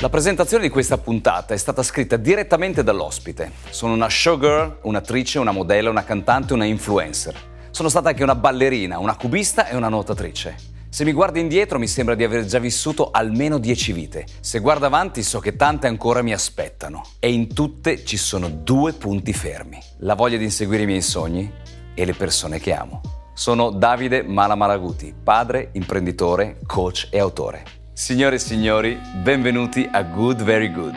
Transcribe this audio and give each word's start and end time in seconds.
La 0.00 0.08
presentazione 0.08 0.62
di 0.62 0.68
questa 0.68 0.96
puntata 0.96 1.54
è 1.54 1.56
stata 1.56 1.82
scritta 1.82 2.16
direttamente 2.16 2.84
dall'ospite. 2.84 3.50
Sono 3.70 3.94
una 3.94 4.08
showgirl, 4.08 4.78
un'attrice, 4.82 5.40
una 5.40 5.50
modella, 5.50 5.90
una 5.90 6.04
cantante, 6.04 6.52
una 6.52 6.66
influencer. 6.66 7.34
Sono 7.70 7.88
stata 7.88 8.10
anche 8.10 8.22
una 8.22 8.36
ballerina, 8.36 9.00
una 9.00 9.16
cubista 9.16 9.66
e 9.66 9.74
una 9.74 9.88
nuotatrice. 9.88 10.54
Se 10.88 11.02
mi 11.02 11.10
guardo 11.10 11.40
indietro 11.40 11.80
mi 11.80 11.88
sembra 11.88 12.14
di 12.14 12.22
aver 12.22 12.44
già 12.44 12.60
vissuto 12.60 13.10
almeno 13.10 13.58
dieci 13.58 13.92
vite. 13.92 14.24
Se 14.38 14.60
guardo 14.60 14.86
avanti 14.86 15.24
so 15.24 15.40
che 15.40 15.56
tante 15.56 15.88
ancora 15.88 16.22
mi 16.22 16.32
aspettano. 16.32 17.02
E 17.18 17.32
in 17.32 17.52
tutte 17.52 18.04
ci 18.04 18.16
sono 18.16 18.48
due 18.48 18.92
punti 18.92 19.32
fermi. 19.32 19.80
La 19.98 20.14
voglia 20.14 20.36
di 20.36 20.44
inseguire 20.44 20.84
i 20.84 20.86
miei 20.86 21.02
sogni 21.02 21.52
e 21.94 22.04
le 22.04 22.14
persone 22.14 22.60
che 22.60 22.72
amo. 22.72 23.00
Sono 23.34 23.70
Davide 23.70 24.22
Malamalaguti, 24.22 25.12
padre, 25.20 25.70
imprenditore, 25.72 26.60
coach 26.66 27.08
e 27.10 27.18
autore. 27.18 27.77
Signore 27.98 28.36
e 28.36 28.38
signori, 28.38 29.00
benvenuti 29.12 29.88
a 29.90 30.04
Good 30.04 30.44
Very 30.44 30.70
Good. 30.70 30.96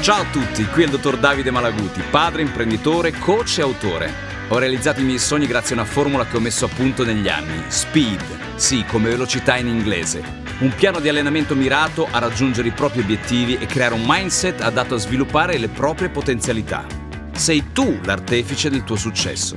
Ciao 0.00 0.22
a 0.22 0.24
tutti, 0.32 0.64
qui 0.64 0.82
è 0.82 0.84
il 0.86 0.90
dottor 0.90 1.18
Davide 1.18 1.52
Malaguti, 1.52 2.02
padre, 2.10 2.42
imprenditore, 2.42 3.12
coach 3.12 3.58
e 3.58 3.62
autore. 3.62 4.12
Ho 4.48 4.58
realizzato 4.58 5.02
i 5.02 5.04
miei 5.04 5.20
sogni 5.20 5.46
grazie 5.46 5.76
a 5.76 5.78
una 5.78 5.88
formula 5.88 6.26
che 6.26 6.36
ho 6.36 6.40
messo 6.40 6.64
a 6.64 6.68
punto 6.68 7.04
negli 7.04 7.28
anni, 7.28 7.62
Speed, 7.68 8.56
sì, 8.56 8.84
come 8.84 9.08
velocità 9.08 9.56
in 9.56 9.68
inglese. 9.68 10.20
Un 10.58 10.74
piano 10.74 10.98
di 10.98 11.08
allenamento 11.08 11.54
mirato 11.54 12.08
a 12.10 12.18
raggiungere 12.18 12.66
i 12.66 12.72
propri 12.72 13.02
obiettivi 13.02 13.56
e 13.56 13.66
creare 13.66 13.94
un 13.94 14.02
mindset 14.04 14.62
adatto 14.62 14.96
a 14.96 14.98
sviluppare 14.98 15.58
le 15.58 15.68
proprie 15.68 16.08
potenzialità. 16.08 16.97
Sei 17.38 17.72
tu 17.72 18.00
l'artefice 18.02 18.68
del 18.68 18.82
tuo 18.82 18.96
successo. 18.96 19.56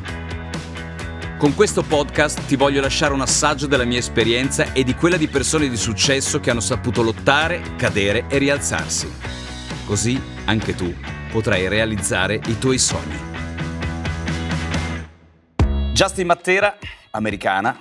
Con 1.40 1.56
questo 1.56 1.82
podcast 1.82 2.46
ti 2.46 2.56
voglio 2.56 2.80
lasciare 2.80 3.12
un 3.12 3.22
assaggio 3.22 3.66
della 3.66 3.86
mia 3.86 3.98
esperienza 3.98 4.72
e 4.72 4.84
di 4.84 4.94
quella 4.94 5.18
di 5.18 5.28
persone 5.28 5.68
di 5.68 5.76
successo 5.76 6.40
che 6.40 6.52
hanno 6.52 6.60
saputo 6.60 7.02
lottare, 7.02 7.74
cadere 7.78 8.26
e 8.30 8.38
rialzarsi. 8.38 9.12
Così 9.84 10.22
anche 10.46 10.76
tu 10.76 10.94
potrai 11.32 11.68
realizzare 11.68 12.40
i 12.46 12.60
tuoi 12.60 12.78
sogni. 12.78 13.18
Justin 15.92 16.28
Matera, 16.28 16.78
americana, 17.10 17.80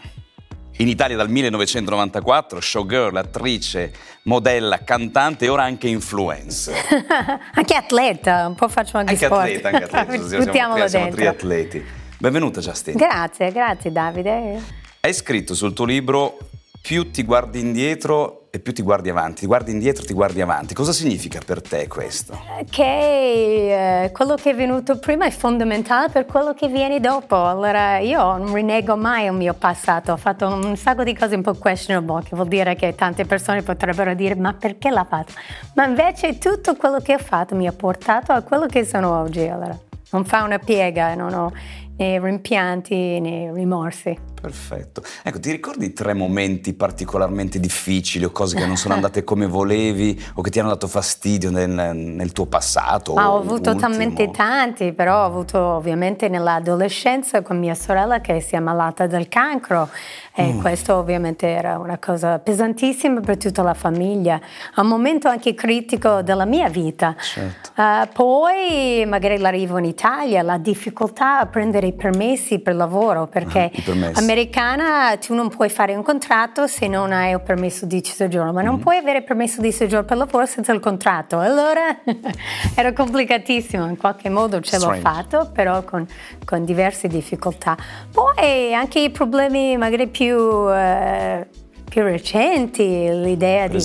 in 0.81 0.89
Italia 0.89 1.17
dal 1.17 1.29
1994, 1.29 2.61
showgirl, 2.61 3.17
attrice, 3.17 3.93
modella, 4.23 4.83
cantante 4.83 5.45
e 5.45 5.49
ora 5.49 5.63
anche 5.63 5.89
influencer. 5.89 6.75
anche 7.53 7.75
atleta, 7.75 8.47
un 8.47 8.55
po' 8.55 8.69
faccio 8.69 8.97
anche, 8.97 9.13
anche 9.13 9.27
sport. 9.27 9.43
Atleta, 9.43 9.69
anche 9.69 9.85
atleta, 9.85 10.27
siamo, 10.27 10.51
siamo 10.53 10.89
dentro. 10.89 11.11
triatleti. 11.11 11.85
Benvenuta 12.19 12.61
Justin. 12.61 12.97
Grazie, 12.97 13.53
grazie 13.53 13.93
Davide. 13.93 14.63
Hai 15.01 15.13
scritto 15.13 15.55
sul 15.55 15.75
tuo 15.75 15.85
libro 15.85 16.39
più 16.83 17.11
ti 17.11 17.23
guardi 17.25 17.61
indietro 17.61 18.49
e 18.51 18.59
più 18.59 18.73
ti 18.73 18.83
guardi 18.83 19.11
avanti, 19.11 19.41
ti 19.41 19.47
guardi 19.47 19.71
indietro, 19.71 20.05
ti 20.05 20.13
guardi 20.13 20.41
avanti. 20.41 20.75
Cosa 20.75 20.93
significa 20.93 21.39
per 21.45 21.63
te 21.63 21.87
questo? 21.87 22.37
Che 22.69 24.05
eh, 24.05 24.11
quello 24.11 24.35
che 24.35 24.51
è 24.51 24.55
venuto 24.57 24.99
prima 24.99 25.25
è 25.27 25.31
fondamentale 25.31 26.09
per 26.09 26.27
quello 26.27 26.53
che 26.53 26.67
viene 26.67 26.99
dopo. 26.99 27.37
Allora 27.37 27.99
io 27.99 28.37
non 28.39 28.53
rinnego 28.53 28.97
mai 28.97 29.27
il 29.27 29.33
mio 29.33 29.55
passato, 29.55 30.13
ho 30.13 30.17
fatto 30.17 30.49
un 30.49 30.77
sacco 30.77 31.05
di 31.05 31.15
cose 31.15 31.37
un 31.37 31.43
po' 31.43 31.55
questionable, 31.55 32.25
che 32.25 32.35
vuol 32.35 32.49
dire 32.49 32.75
che 32.75 32.95
tante 32.97 33.25
persone 33.25 33.63
potrebbero 33.63 34.15
dire 34.15 34.35
ma 34.35 34.53
perché 34.53 34.91
l'ha 34.91 35.07
fatto? 35.09 35.33
Ma 35.75 35.85
invece 35.85 36.39
tutto 36.39 36.75
quello 36.75 36.99
che 36.99 37.15
ho 37.15 37.19
fatto 37.19 37.55
mi 37.55 37.69
ha 37.69 37.73
portato 37.73 38.33
a 38.33 38.43
quello 38.43 38.67
che 38.67 38.85
sono 38.85 39.17
oggi. 39.17 39.47
Allora 39.47 39.79
non 40.11 40.25
fa 40.25 40.43
una 40.43 40.59
piega, 40.59 41.15
non 41.15 41.33
ho 41.35 41.53
né 41.97 42.19
rimpianti 42.19 43.21
né 43.21 43.53
rimorsi. 43.53 44.30
Perfetto. 44.41 45.03
Ecco, 45.23 45.39
ti 45.39 45.51
ricordi 45.51 45.93
tre 45.93 46.15
momenti 46.15 46.73
particolarmente 46.75 47.61
difficili 47.61 48.25
o 48.25 48.31
cose 48.31 48.57
che 48.57 48.67
non 48.67 48.77
sono 48.77 48.95
andate 48.95 49.23
come 49.25 49.47
volevi 49.47 50.21
o 50.35 50.43
che 50.43 50.51
ti 50.51 50.59
hanno 50.59 50.71
dato 50.71 50.87
fastidio 50.89 51.51
nel, 51.51 51.69
nel 51.71 52.33
tuo 52.33 52.47
passato? 52.47 53.15
Ma 53.15 53.31
ho 53.31 53.37
avuto 53.39 53.71
ultimo? 53.71 53.75
talmente 53.81 54.31
tanti, 54.31 54.93
però 54.93 55.23
ho 55.23 55.27
avuto 55.27 55.59
ovviamente 55.59 56.29
nell'adolescenza 56.29 57.43
con 57.43 57.59
mia 57.59 57.75
sorella 57.75 58.21
che 58.21 58.41
si 58.41 58.55
è 58.55 58.59
ammalata 58.59 59.07
del 59.07 59.29
cancro 59.29 59.89
e 60.35 60.53
Mm. 60.53 60.61
questo 60.61 60.95
ovviamente 60.95 61.47
era 61.49 61.77
una 61.79 61.99
cosa 61.99 62.39
pesantissima 62.39 63.21
per 63.21 63.37
tutta 63.37 63.63
la 63.63 63.75
famiglia, 63.75 64.41
un 64.77 64.87
momento 64.87 65.29
anche 65.29 65.55
critico 65.55 66.23
della 66.23 66.45
mia 66.47 66.69
vita. 66.69 67.15
Certo. 67.21 67.71
Uh, 67.77 68.09
poi 68.13 69.05
magari 69.07 69.39
l'arrivo 69.39 69.77
in 69.79 69.85
Italia, 69.85 70.43
la 70.43 70.57
difficoltà 70.57 71.41
a 71.41 71.47
prendere 71.47 71.89
i 71.89 71.93
permessi 71.93 72.59
per 72.61 72.75
lavoro, 72.75 73.27
perché 73.27 73.59
Ah, 73.61 73.71
i 73.73 73.81
permessi. 73.83 74.21
Americana 74.31 75.17
tu 75.19 75.35
non 75.35 75.49
puoi 75.49 75.69
fare 75.69 75.95
un 75.95 76.03
contratto 76.03 76.67
se 76.67 76.87
non 76.87 77.13
hai 77.13 77.33
il 77.33 77.41
permesso 77.41 77.85
di 77.87 78.03
soggiorno, 78.05 78.53
ma 78.53 78.63
non 78.63 78.77
Mm. 78.77 78.81
puoi 78.81 78.97
avere 78.97 79.19
il 79.19 79.25
permesso 79.25 79.61
di 79.61 79.73
soggiorno 79.73 80.05
per 80.07 80.17
lavoro 80.17 80.47
senza 80.47 80.73
il 80.73 80.81
contratto. 80.81 81.39
Allora 81.39 81.83
era 82.77 82.93
complicatissimo, 82.93 83.87
in 83.87 83.97
qualche 83.97 84.29
modo 84.29 84.61
ce 84.61 84.77
l'ho 84.77 84.93
Strange. 84.95 85.01
fatto, 85.01 85.51
però 85.53 85.83
con, 85.83 86.07
con 86.45 86.65
diverse 86.65 87.09
difficoltà. 87.09 87.77
Poi 88.13 88.73
anche 88.75 89.01
i 89.01 89.11
problemi 89.11 89.77
magari 89.77 90.07
più... 90.09 90.37
eh, 90.71 91.47
più 91.91 92.03
recenti, 92.03 92.83
l'idea 92.85 93.67
di 93.67 93.85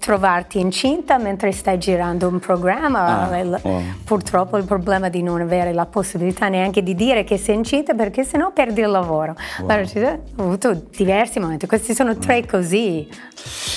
trovarti 0.00 0.58
incinta 0.58 1.16
mentre 1.16 1.52
stai 1.52 1.78
girando 1.78 2.26
un 2.26 2.40
programma, 2.40 3.30
Ah, 3.30 3.38
il- 3.38 3.58
wow. 3.62 3.82
purtroppo 4.04 4.56
il 4.56 4.64
problema 4.64 5.08
di 5.08 5.22
non 5.22 5.40
avere 5.40 5.72
la 5.72 5.86
possibilità 5.86 6.48
neanche 6.48 6.82
di 6.82 6.96
dire 6.96 7.22
che 7.22 7.38
sei 7.38 7.54
incinta 7.54 7.94
perché 7.94 8.24
sennò 8.24 8.50
perdi 8.52 8.80
il 8.80 8.88
lavoro. 8.88 9.36
Allora, 9.60 9.86
ci 9.86 9.94
sono- 10.00 10.22
avuto 10.38 10.74
diversi 10.94 11.38
momenti, 11.38 11.66
questi 11.68 11.94
sono 11.94 12.16
tre 12.18 12.44
così. 12.44 13.08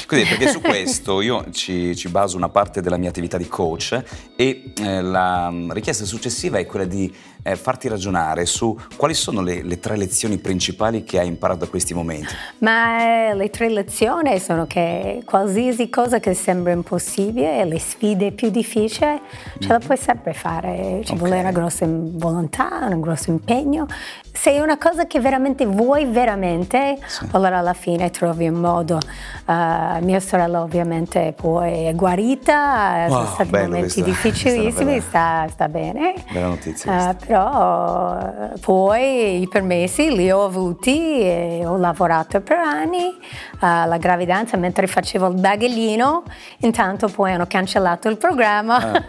Così, 0.07 0.23
perché 0.25 0.47
su 0.49 0.59
questo 0.61 1.21
io 1.21 1.45
ci, 1.51 1.95
ci 1.95 2.09
baso 2.09 2.35
una 2.37 2.49
parte 2.49 2.81
della 2.81 2.97
mia 2.97 3.09
attività 3.09 3.37
di 3.37 3.47
coach 3.47 4.01
e 4.35 4.73
eh, 4.81 5.01
la 5.03 5.49
mm, 5.51 5.71
richiesta 5.71 6.05
successiva 6.05 6.57
è 6.57 6.65
quella 6.65 6.85
di 6.85 7.13
eh, 7.43 7.55
farti 7.55 7.87
ragionare 7.87 8.45
su 8.47 8.75
quali 8.97 9.13
sono 9.13 9.41
le, 9.41 9.61
le 9.61 9.79
tre 9.79 9.95
lezioni 9.95 10.39
principali 10.39 11.03
che 11.03 11.19
hai 11.19 11.27
imparato 11.27 11.59
da 11.59 11.67
questi 11.67 11.93
momenti. 11.93 12.33
Ma 12.59 13.29
eh, 13.29 13.35
le 13.35 13.49
tre 13.51 13.58
lezioni 13.67 14.39
sono 14.39 14.65
che 14.65 15.21
qualsiasi 15.25 15.89
cosa 15.89 16.19
che 16.19 16.33
sembra 16.33 16.71
impossibile, 16.71 17.65
le 17.65 17.79
sfide 17.79 18.31
più 18.31 18.49
difficili, 18.49 19.19
ce 19.59 19.67
la 19.67 19.79
puoi 19.79 19.97
sempre 19.97 20.33
fare. 20.33 21.01
Ci 21.03 21.11
Ok. 21.11 21.17
vuole 21.17 21.39
una 21.39 21.51
grossa 21.51 21.85
volontà, 21.89 22.87
un 22.89 23.01
grosso 23.01 23.31
impegno. 23.31 23.87
Se 24.31 24.53
è 24.53 24.61
una 24.61 24.77
cosa 24.77 25.05
che 25.07 25.19
veramente 25.19 25.65
vuoi 25.65 26.05
veramente, 26.05 26.97
allora 27.31 27.57
alla 27.57 27.73
fine 27.73 28.09
trovi 28.09 28.47
un 28.47 28.55
modo. 28.61 28.99
Uh, 29.45 30.01
mia 30.05 30.19
sorella 30.21 30.61
ovviamente 30.61 31.33
poi 31.35 31.85
è 31.85 31.93
guarita, 31.95 33.05
Wow, 33.07 33.17
sono 33.17 33.25
stati 33.33 33.49
bello 33.49 33.73
momenti 33.73 34.01
difficilissimi, 34.03 35.01
sta, 35.01 35.45
sta 35.49 35.67
bene. 35.67 36.13
Bella 36.31 36.47
notizia 36.47 36.91
Eh, 36.93 37.15
questa. 37.15 37.25
però 37.25 38.17
eh, 38.53 38.59
poi 38.59 39.41
i 39.41 39.47
permessi 39.47 40.15
li 40.15 40.29
ho 40.31 40.43
avuti 40.45 41.19
e 41.21 41.63
ho 41.65 41.75
lavorato 41.77 42.39
per 42.41 42.57
anni 42.59 43.17
alla 43.59 43.97
gravidanza 43.97 44.57
mentre 44.57 44.87
facevo 44.87 45.27
il 45.27 45.35
bagaglino, 45.35 46.23
intanto 46.59 47.07
poi 47.07 47.33
hanno 47.33 47.47
cancellato 47.47 48.09
il 48.09 48.17
programma. 48.17 48.91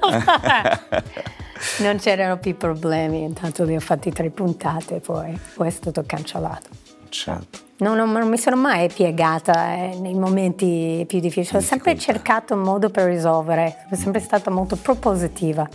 non 1.80 1.98
c'erano 1.98 2.38
più 2.38 2.56
problemi, 2.56 3.22
intanto 3.22 3.64
li 3.64 3.76
ho 3.76 3.80
fatti 3.80 4.10
tre 4.10 4.30
puntate, 4.30 5.00
poi, 5.00 5.38
poi 5.54 5.68
è 5.68 5.70
stato 5.70 6.02
cancellato. 6.06 6.68
Certo. 7.08 7.58
Non, 7.78 7.96
non- 7.96 8.12
non 8.12 8.28
mi 8.28 8.38
sono 8.38 8.56
mai 8.56 8.88
piegata 8.88 9.72
eh, 9.74 9.98
nei 10.00 10.14
momenti 10.14 11.04
più 11.08 11.18
difficili, 11.18 11.56
ho 11.58 11.60
sempre 11.60 11.96
cercato 11.98 12.54
un 12.54 12.60
modo 12.60 12.90
per 12.90 13.06
risolvere, 13.06 13.84
sono 13.88 14.00
sempre 14.00 14.20
stata 14.20 14.50
molto 14.50 14.76
propositiva. 14.76 15.66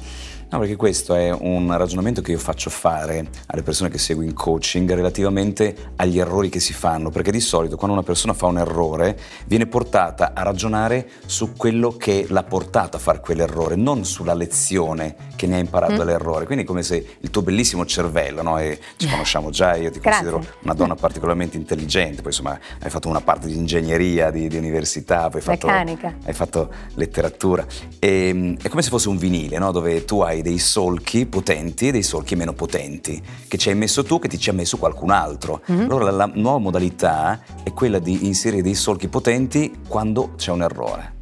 No, 0.55 0.61
perché 0.61 0.77
questo 0.77 1.15
è 1.15 1.31
un 1.31 1.75
ragionamento 1.77 2.21
che 2.21 2.31
io 2.31 2.37
faccio 2.39 2.69
fare 2.69 3.27
alle 3.47 3.61
persone 3.61 3.89
che 3.89 3.97
seguo 3.97 4.23
in 4.23 4.33
coaching 4.33 4.89
relativamente 4.93 5.75
agli 5.97 6.17
errori 6.17 6.47
che 6.47 6.61
si 6.61 6.71
fanno, 6.71 7.09
perché 7.09 7.29
di 7.29 7.41
solito 7.41 7.75
quando 7.75 7.93
una 7.93 8.05
persona 8.05 8.31
fa 8.33 8.45
un 8.45 8.57
errore 8.59 9.19
viene 9.47 9.65
portata 9.67 10.31
a 10.33 10.43
ragionare 10.43 11.09
su 11.25 11.51
quello 11.57 11.97
che 11.97 12.25
l'ha 12.29 12.43
portata 12.43 12.95
a 12.95 12.99
fare 13.01 13.19
quell'errore, 13.19 13.75
non 13.75 14.05
sulla 14.05 14.33
lezione 14.33 15.15
che 15.35 15.45
ne 15.45 15.55
ha 15.55 15.59
imparato 15.59 15.91
Mm. 15.91 15.97
dall'errore. 15.97 16.45
Quindi 16.45 16.63
è 16.63 16.67
come 16.67 16.83
se 16.83 17.05
il 17.19 17.29
tuo 17.29 17.41
bellissimo 17.41 17.85
cervello, 17.85 18.41
no? 18.41 18.57
e 18.57 18.79
ci 18.95 19.09
conosciamo 19.09 19.49
già, 19.49 19.75
io 19.75 19.91
ti 19.91 19.99
Grazie. 19.99 20.23
considero 20.29 20.57
una 20.63 20.73
donna 20.73 20.95
particolarmente 20.95 21.57
intelligente, 21.57 22.21
poi 22.21 22.31
insomma 22.31 22.57
hai 22.79 22.89
fatto 22.89 23.09
una 23.09 23.19
parte 23.21 23.47
di 23.47 23.57
ingegneria, 23.57 24.31
di, 24.31 24.47
di 24.47 24.55
università, 24.57 25.27
poi 25.29 25.41
hai 25.41 25.45
fatto, 25.45 25.67
Meccanica. 25.67 26.15
hai 26.23 26.33
fatto 26.33 26.69
letteratura. 26.93 27.65
E, 27.99 28.55
è 28.61 28.69
come 28.69 28.81
se 28.81 28.89
fosse 28.89 29.09
un 29.09 29.17
vinile, 29.17 29.57
no? 29.57 29.71
dove 29.73 30.05
tu 30.05 30.21
hai 30.21 30.41
dei 30.45 30.59
solchi 30.59 31.25
potenti 31.25 31.87
e 31.87 31.91
dei 31.91 32.03
solchi 32.03 32.35
meno 32.35 32.53
potenti, 32.53 33.19
che 33.47 33.57
ci 33.57 33.69
hai 33.69 33.75
messo 33.75 34.03
tu, 34.03 34.19
che 34.19 34.27
ti 34.27 34.37
ci 34.37 34.51
ha 34.51 34.53
messo 34.53 34.77
qualcun 34.77 35.09
altro. 35.09 35.61
Allora 35.65 36.11
la, 36.11 36.11
la 36.11 36.31
nuova 36.35 36.59
modalità 36.59 37.41
è 37.63 37.73
quella 37.73 37.97
di 37.97 38.27
inserire 38.27 38.61
dei 38.61 38.75
solchi 38.75 39.07
potenti 39.07 39.73
quando 39.87 40.33
c'è 40.35 40.51
un 40.51 40.61
errore. 40.61 41.13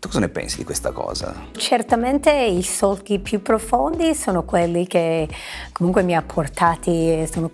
Tu 0.00 0.08
cosa 0.08 0.18
ne 0.18 0.28
pensi 0.28 0.56
di 0.56 0.64
questa 0.64 0.90
cosa? 0.90 1.46
Certamente 1.56 2.32
i 2.32 2.64
solchi 2.64 3.20
più 3.20 3.42
profondi 3.42 4.12
sono 4.12 4.42
quelli 4.42 4.88
che 4.88 5.28
comunque 5.70 6.02
mi 6.02 6.16
ha 6.16 6.22
portati, 6.22 7.24
sono 7.30 7.50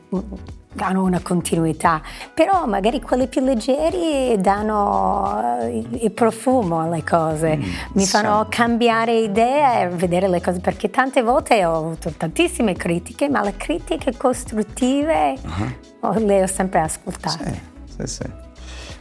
hanno 0.77 1.03
una 1.03 1.21
continuità, 1.21 2.01
però 2.33 2.67
magari 2.67 3.01
quelli 3.01 3.27
più 3.27 3.43
leggeri 3.43 4.41
danno 4.41 5.59
eh, 5.61 5.87
il 6.03 6.13
profumo 6.13 6.81
alle 6.81 7.03
cose, 7.03 7.57
mm, 7.57 7.63
mi 7.95 8.07
fanno 8.07 8.47
sì. 8.49 8.57
cambiare 8.57 9.19
idea 9.19 9.81
e 9.81 9.89
vedere 9.89 10.29
le 10.29 10.41
cose, 10.41 10.61
perché 10.61 10.91
tante 10.91 11.23
volte 11.23 11.65
ho 11.65 11.77
avuto 11.77 12.11
tantissime 12.17 12.75
critiche, 12.75 13.29
ma 13.29 13.43
le 13.43 13.57
critiche 13.57 14.17
costruttive 14.17 15.37
uh-huh. 15.43 16.25
le 16.25 16.43
ho 16.43 16.47
sempre 16.47 16.81
ascoltate. 16.81 17.63
Sì, 17.85 18.07
sì, 18.07 18.07
sì. 18.07 18.49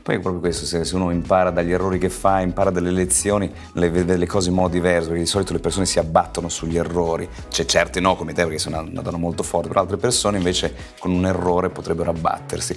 Poi 0.09 0.17
è 0.17 0.21
proprio 0.21 0.41
questo, 0.41 0.65
se, 0.65 0.95
uno 0.95 1.11
impara 1.11 1.51
dagli 1.51 1.71
errori 1.71 2.00
che 2.00 2.09
fa, 2.09 2.39
impara 2.39 2.71
dalle 2.71 2.89
lezioni, 2.89 3.47
le 3.73 3.91
vede 3.91 4.17
le 4.17 4.25
cose 4.25 4.50
in 4.50 4.56
modo 4.56 4.69
diverso, 4.69 5.09
perché 5.09 5.21
di 5.21 5.29
solito 5.29 5.53
le 5.53 5.59
persone 5.59 5.85
si 5.85 6.00
abbattono 6.00 6.50
sugli 6.50 6.77
errori. 6.77 7.29
C'è 7.47 7.63
certe 7.65 8.00
no, 8.00 8.15
come 8.15 8.33
te, 8.33 8.41
perché 8.41 8.57
sono 8.57 8.83
donna 8.89 9.17
molto 9.17 9.44
forte, 9.44 9.67
però 9.67 9.81
altre 9.81 9.97
persone 9.97 10.38
invece 10.38 10.73
con 10.97 11.11
un 11.11 11.27
errore 11.27 11.69
potrebbero 11.69 12.09
abbattersi. 12.09 12.75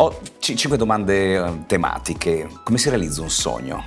Ho 0.00 0.16
cinque 0.38 0.78
domande 0.78 1.34
eh, 1.34 1.66
tematiche. 1.66 2.48
Come 2.62 2.78
si 2.78 2.88
realizza 2.88 3.20
un 3.20 3.30
sogno? 3.30 3.82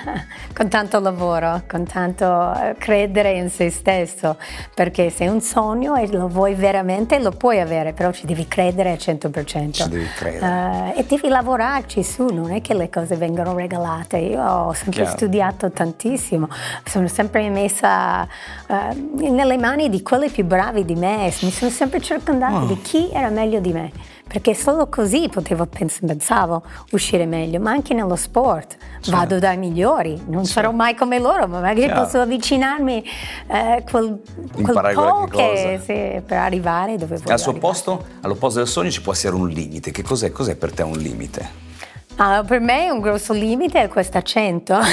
con 0.56 0.68
tanto 0.68 0.98
lavoro, 1.00 1.64
con 1.68 1.84
tanto 1.84 2.24
eh, 2.54 2.76
credere 2.78 3.32
in 3.32 3.50
se 3.50 3.68
stesso, 3.68 4.38
perché 4.74 5.10
se 5.10 5.26
è 5.26 5.28
un 5.28 5.42
sogno 5.42 5.96
e 5.96 6.10
lo 6.10 6.28
vuoi 6.28 6.54
veramente 6.54 7.18
lo 7.18 7.32
puoi 7.32 7.60
avere, 7.60 7.92
però 7.92 8.10
ci 8.10 8.24
devi 8.24 8.48
credere 8.48 8.92
al 8.92 8.96
100%. 8.96 9.72
Ci 9.72 9.88
devi 9.90 10.06
credere. 10.16 10.94
Uh, 10.94 10.98
e 10.98 11.04
devi 11.04 11.28
lavorarci 11.28 12.02
su, 12.02 12.24
non 12.24 12.52
è 12.52 12.62
che 12.62 12.72
le 12.72 12.88
cose 12.88 13.16
vengono 13.16 13.54
regalate. 13.54 14.16
Io 14.16 14.42
ho 14.42 14.72
sempre 14.72 15.02
Chiaro. 15.02 15.16
studiato 15.18 15.70
tantissimo, 15.70 16.48
sono 16.86 17.06
sempre 17.06 17.46
messa 17.50 18.26
uh, 18.66 19.30
nelle 19.30 19.58
mani 19.58 19.90
di 19.90 20.00
quelli 20.00 20.30
più 20.30 20.46
bravi 20.46 20.86
di 20.86 20.94
me, 20.94 21.30
mi 21.42 21.50
sono 21.50 21.70
sempre 21.70 22.00
circondata 22.00 22.62
oh. 22.62 22.66
di 22.66 22.80
chi 22.80 23.10
era 23.12 23.28
meglio 23.28 23.60
di 23.60 23.72
me 23.74 24.09
perché 24.30 24.54
solo 24.54 24.86
così 24.86 25.28
potevo, 25.28 25.66
pensavo, 25.66 26.62
uscire 26.92 27.26
meglio, 27.26 27.58
ma 27.58 27.72
anche 27.72 27.94
nello 27.94 28.14
sport 28.14 28.76
certo. 28.78 29.10
vado 29.10 29.38
dai 29.40 29.56
migliori, 29.56 30.12
non 30.26 30.44
certo. 30.44 30.60
sarò 30.60 30.70
mai 30.70 30.94
come 30.94 31.18
loro, 31.18 31.48
ma 31.48 31.58
magari 31.58 31.80
certo. 31.88 32.02
posso 32.02 32.20
avvicinarmi 32.20 33.04
eh, 33.48 33.84
quel, 33.90 34.22
quel 34.52 34.92
po' 34.94 35.26
che, 35.28 35.80
sì, 35.82 36.22
per 36.24 36.38
arrivare 36.38 36.96
dove 36.96 37.16
voglio 37.16 37.32
Al 37.32 37.40
suo 37.40 37.54
posto, 37.54 38.04
all'opposto 38.20 38.60
del 38.60 38.68
sogno 38.68 38.90
ci 38.90 39.02
può 39.02 39.12
essere 39.12 39.34
un 39.34 39.48
limite, 39.48 39.90
che 39.90 40.04
cos'è, 40.04 40.30
cos'è 40.30 40.54
per 40.54 40.72
te 40.72 40.84
un 40.84 40.96
limite? 40.96 41.69
Ah, 42.22 42.44
per 42.46 42.60
me 42.60 42.90
un 42.90 43.00
grosso 43.00 43.32
limite 43.32 43.80
è 43.80 43.88
questo 43.88 44.18
accento. 44.18 44.76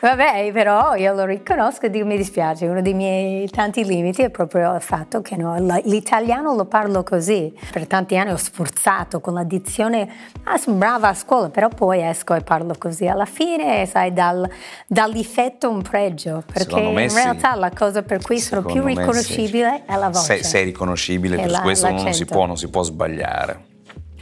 Vabbè, 0.00 0.50
però 0.52 0.96
io 0.96 1.14
lo 1.14 1.24
riconosco 1.24 1.86
e 1.86 1.90
dico 1.90 2.04
mi 2.04 2.16
dispiace, 2.16 2.66
uno 2.66 2.82
dei 2.82 2.94
miei 2.94 3.48
tanti 3.48 3.84
limiti 3.84 4.22
è 4.22 4.30
proprio 4.30 4.74
il 4.74 4.80
fatto 4.80 5.22
che 5.22 5.36
no, 5.36 5.54
l'italiano 5.84 6.52
lo 6.56 6.64
parlo 6.64 7.04
così. 7.04 7.56
Per 7.70 7.86
tanti 7.86 8.16
anni 8.16 8.32
ho 8.32 8.36
sforzato 8.36 9.20
con 9.20 9.34
l'addizione, 9.34 10.08
ah, 10.42 10.58
sono 10.58 10.78
brava 10.78 11.10
a 11.10 11.14
scuola, 11.14 11.48
però 11.48 11.68
poi 11.68 12.02
esco 12.02 12.34
e 12.34 12.40
parlo 12.40 12.74
così. 12.76 13.06
Alla 13.06 13.24
fine, 13.24 13.86
sai, 13.86 14.12
dal, 14.12 14.50
dall'effetto 14.88 15.70
un 15.70 15.80
pregio, 15.80 16.42
perché 16.52 16.80
in 16.80 17.08
sì. 17.08 17.22
realtà 17.22 17.54
la 17.54 17.70
cosa 17.70 18.02
per 18.02 18.20
cui 18.20 18.40
sono 18.40 18.64
più 18.64 18.82
riconoscibile 18.84 19.84
sì. 19.86 19.92
è 19.92 19.96
la 19.96 20.08
voce. 20.08 20.24
Sei, 20.24 20.42
sei 20.42 20.64
riconoscibile, 20.64 21.36
per 21.36 21.50
la, 21.50 21.60
questo 21.60 21.88
non 21.88 22.12
si, 22.12 22.24
può, 22.24 22.46
non 22.46 22.56
si 22.56 22.68
può 22.68 22.82
sbagliare. 22.82 23.74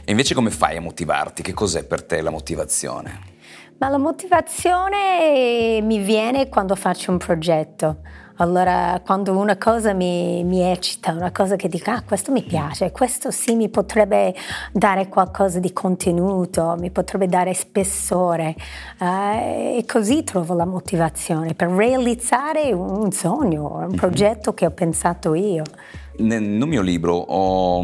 E 0.05 0.11
invece 0.11 0.35
come 0.35 0.51
fai 0.51 0.77
a 0.77 0.81
motivarti? 0.81 1.41
Che 1.41 1.53
cos'è 1.53 1.83
per 1.83 2.03
te 2.03 2.21
la 2.21 2.29
motivazione? 2.29 3.33
Ma 3.79 3.89
la 3.89 3.97
motivazione 3.97 5.81
mi 5.81 5.97
viene 5.97 6.47
quando 6.47 6.75
faccio 6.75 7.09
un 7.09 7.17
progetto. 7.17 7.97
Allora, 8.37 9.01
quando 9.03 9.35
una 9.35 9.57
cosa 9.57 9.93
mi, 9.93 10.43
mi, 10.43 10.61
eccita, 10.61 11.13
una 11.13 11.31
cosa 11.31 11.55
che 11.55 11.69
dico, 11.69 11.89
ah, 11.89 12.03
questo 12.05 12.31
mi 12.31 12.43
piace, 12.43 12.91
questo 12.91 13.31
sì 13.31 13.55
mi 13.55 13.69
potrebbe 13.69 14.35
dare 14.73 15.07
qualcosa 15.07 15.59
di 15.59 15.73
contenuto, 15.73 16.75
mi 16.77 16.91
potrebbe 16.91 17.27
dare 17.27 17.53
spessore. 17.53 18.55
Uh, 18.99 19.77
e 19.77 19.85
così 19.87 20.23
trovo 20.23 20.53
la 20.53 20.65
motivazione 20.65 21.53
per 21.55 21.69
realizzare 21.69 22.73
un 22.73 23.11
sogno, 23.11 23.77
un 23.77 23.87
mhm. 23.87 23.95
progetto 23.95 24.53
che 24.53 24.65
ho 24.65 24.71
pensato 24.71 25.33
io. 25.33 25.63
Nel, 26.17 26.43
nel 26.43 26.67
mio 26.67 26.81
libro 26.81 27.15
ho 27.15 27.81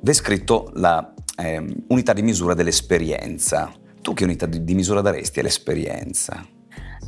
descritto 0.00 0.70
la 0.74 1.11
eh, 1.36 1.64
unità 1.88 2.12
di 2.12 2.22
misura 2.22 2.54
dell'esperienza. 2.54 3.72
Tu 4.00 4.14
che 4.14 4.24
unità 4.24 4.46
di, 4.46 4.64
di 4.64 4.74
misura 4.74 5.00
daresti 5.00 5.40
all'esperienza? 5.40 6.44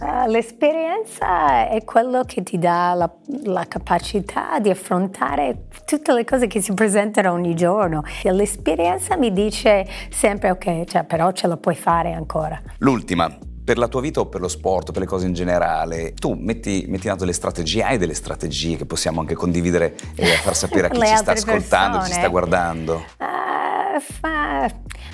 Uh, 0.01 0.29
l'esperienza 0.29 1.69
è 1.69 1.85
quello 1.85 2.25
che 2.25 2.43
ti 2.43 2.59
dà 2.59 2.95
la, 2.95 3.11
la, 3.45 3.65
capacità 3.69 4.59
di 4.59 4.69
affrontare 4.69 5.69
tutte 5.87 6.13
le 6.13 6.25
cose 6.25 6.49
che 6.49 6.61
si 6.61 6.75
presentano 6.75 7.33
ogni 7.33 7.55
giorno. 7.55 8.03
E 8.23 8.33
l'esperienza 8.33 9.17
mi 9.17 9.33
dice 9.33 9.87
sempre 10.11 10.51
ok, 10.51 10.85
cioè, 10.85 11.05
però 11.05 11.31
ce 11.31 11.47
la 11.47 11.57
puoi 11.57 11.77
fare 11.77 12.13
ancora. 12.13 12.61
L'ultima, 12.79 13.39
per 13.65 13.79
la 13.79 13.89
tua 13.89 14.01
vita 14.01 14.21
o 14.21 14.27
per 14.27 14.41
lo 14.41 14.49
sport, 14.49 14.91
per 14.91 15.01
le 15.01 15.07
cose 15.07 15.27
in 15.27 15.33
generale, 15.33 16.13
tu 16.13 16.35
metti, 16.35 16.85
metti 16.89 17.07
in 17.07 17.13
atto 17.13 17.21
delle 17.21 17.33
strategie, 17.33 17.83
hai 17.83 17.97
delle 17.97 18.15
strategie 18.15 18.77
che 18.77 18.85
possiamo 18.85 19.21
anche 19.21 19.35
condividere 19.35 19.95
e 20.17 20.27
far 20.43 20.57
sapere 20.57 20.89
a 20.89 20.91
chi 20.93 21.01
ci 21.01 21.17
sta 21.17 21.33
ascoltando, 21.33 21.99
persone. 21.99 22.13
ci 22.13 22.19
sta 22.21 22.29
guardando? 22.29 23.05
Uh, 23.19 23.74
fa... 24.01 24.69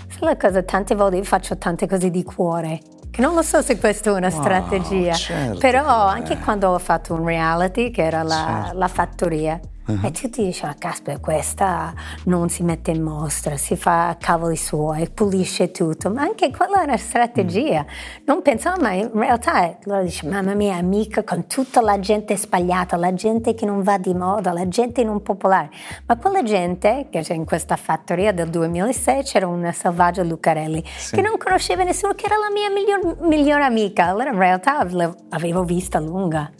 Sono 0.09 0.31
le 0.31 0.37
cose, 0.37 0.65
tante 0.65 0.95
volte 0.95 1.17
io 1.17 1.25
faccio 1.25 1.57
tante 1.57 1.87
cose 1.87 2.11
di 2.11 2.23
cuore, 2.23 2.81
che 3.11 3.21
non 3.21 3.35
lo 3.35 3.43
so 3.43 3.63
se 3.63 3.79
questa 3.79 4.11
è 4.11 4.13
una 4.13 4.29
wow, 4.29 4.41
strategia, 4.41 5.13
certo 5.13 5.59
però 5.59 6.07
anche 6.07 6.39
quando 6.39 6.71
ho 6.71 6.79
fatto 6.79 7.15
un 7.15 7.25
reality, 7.25 7.91
che 7.91 8.03
era 8.03 8.23
la, 8.23 8.63
certo. 8.63 8.79
la 8.79 8.89
fattoria, 8.89 9.61
Uh-huh. 9.87 10.07
E 10.07 10.11
tutti 10.13 10.57
ah, 10.63 10.75
caspita, 10.79 11.19
questa 11.19 11.93
non 12.25 12.49
si 12.49 12.63
mette 12.63 12.91
in 12.93 13.03
mostra, 13.03 13.57
si 13.57 13.77
fa 13.77 14.17
cavoli 14.21 14.57
suoi, 14.57 15.09
pulisce 15.09 15.71
tutto, 15.71 16.11
ma 16.11 16.23
anche 16.23 16.51
quella 16.51 16.83
è 16.83 16.85
una 16.85 16.97
strategia. 16.97 17.83
Mm. 17.83 18.23
Non 18.25 18.43
pensavo, 18.43 18.81
ma 18.81 18.93
in 18.93 19.11
realtà 19.13 19.79
loro 19.85 20.03
dicono, 20.05 20.33
mamma 20.33 20.55
mia, 20.55 20.77
amica, 20.77 21.25
con 21.25 21.47
tutta 21.47 21.81
la 21.81 21.99
gente 21.99 22.37
sbagliata, 22.37 22.97
la 22.97 23.15
gente 23.15 23.55
che 23.55 23.67
non 23.67 23.83
va 23.83 23.99
di 23.99 24.15
moda, 24.15 24.53
la 24.53 24.69
gente 24.69 25.03
non 25.03 25.23
popolare. 25.23 25.71
Ma 26.07 26.17
quella 26.17 26.43
gente, 26.43 27.09
che 27.11 27.23
c'è 27.23 27.35
in 27.35 27.45
questa 27.45 27.77
fattoria 27.77 28.33
del 28.33 28.49
2006, 28.49 29.23
c'era 29.25 29.47
una 29.49 29.73
selvaggia 29.73 30.23
Lucarelli, 30.23 30.85
sì. 30.97 31.17
che 31.17 31.23
non 31.23 31.37
conosceva 31.37 31.83
nessuno, 31.83 32.13
che 32.15 32.27
era 32.27 32.37
la 32.37 32.51
mia 32.53 32.71
miglior, 32.71 33.29
migliore 33.29 33.65
amica. 33.65 34.07
Allora 34.07 34.31
in 34.31 34.39
realtà 34.39 34.85
l'avevo 34.85 35.65
vista 35.65 35.99
lunga 35.99 36.51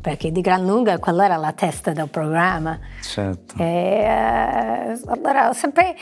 perché 0.00 0.30
di 0.30 0.40
gran 0.40 0.64
lunga 0.64 0.98
quella 0.98 1.24
era 1.24 1.36
la 1.36 1.52
testa 1.52 1.92
del 1.92 2.08
programma. 2.08 2.78
Certo. 3.02 3.54
E, 3.58 4.94
uh, 5.04 5.10
allora 5.10 5.52
sempre, 5.52 5.96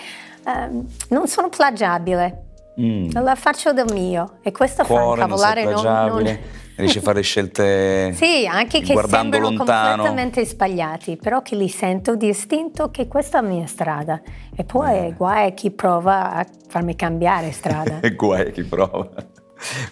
uh, 0.44 0.86
non 1.08 1.26
sono 1.26 1.48
plagiabile, 1.48 2.42
mm. 2.80 3.10
la 3.12 3.34
faccio 3.34 3.72
del 3.72 3.92
mio 3.92 4.38
e 4.42 4.52
questo 4.52 4.84
Cuore, 4.84 5.20
fa 5.20 5.24
incavolare 5.24 5.64
non, 5.64 5.82
non... 5.82 6.38
Riesci 6.76 6.98
a 6.98 7.02
fare 7.02 7.20
scelte 7.20 8.12
Sì, 8.14 8.48
anche 8.50 8.80
che 8.80 8.96
sembrano 9.06 9.50
lontano. 9.50 9.92
completamente 9.92 10.44
sbagliati, 10.44 11.16
però 11.16 11.40
che 11.40 11.54
li 11.54 11.68
sento 11.68 12.16
di 12.16 12.28
istinto 12.28 12.90
che 12.90 13.06
questa 13.06 13.38
è 13.38 13.42
la 13.42 13.48
mia 13.48 13.66
strada. 13.66 14.20
E 14.56 14.64
poi 14.64 15.06
eh. 15.06 15.12
guai 15.12 15.46
a 15.46 15.50
chi 15.52 15.70
prova 15.70 16.32
a 16.32 16.46
farmi 16.68 16.96
cambiare 16.96 17.52
strada. 17.52 18.00
E 18.00 18.10
guai 18.16 18.48
a 18.48 18.50
chi 18.50 18.64
prova. 18.64 19.08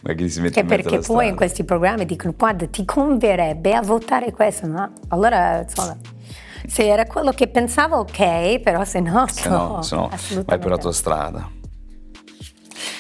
Ma 0.03 0.13
chi 0.15 0.29
si 0.29 0.41
mette 0.41 0.61
che 0.61 0.67
perché 0.67 0.89
poi 0.89 1.03
strada. 1.03 1.25
in 1.25 1.37
questi 1.37 1.65
programmi 1.65 2.05
dicono 2.05 2.35
guarda 2.37 2.67
ti 2.67 2.85
converrebbe 2.85 3.75
a 3.75 3.83
votare 3.83 4.33
questo, 4.33 4.67
no? 4.67 4.93
Allora 5.09 5.63
insomma 5.63 5.97
se 6.67 6.87
era 6.87 7.07
quello 7.07 7.33
che 7.33 7.49
pensavo 7.49 7.97
ok, 7.99 8.61
però 8.61 8.85
se 8.85 9.01
no, 9.01 9.27
se 9.29 9.49
no, 9.49 9.83
se 9.83 9.95
no 9.95 10.11
vai 10.45 10.59
per 10.59 10.71
la 10.71 10.79
tua 10.79 10.93
strada. 10.93 11.51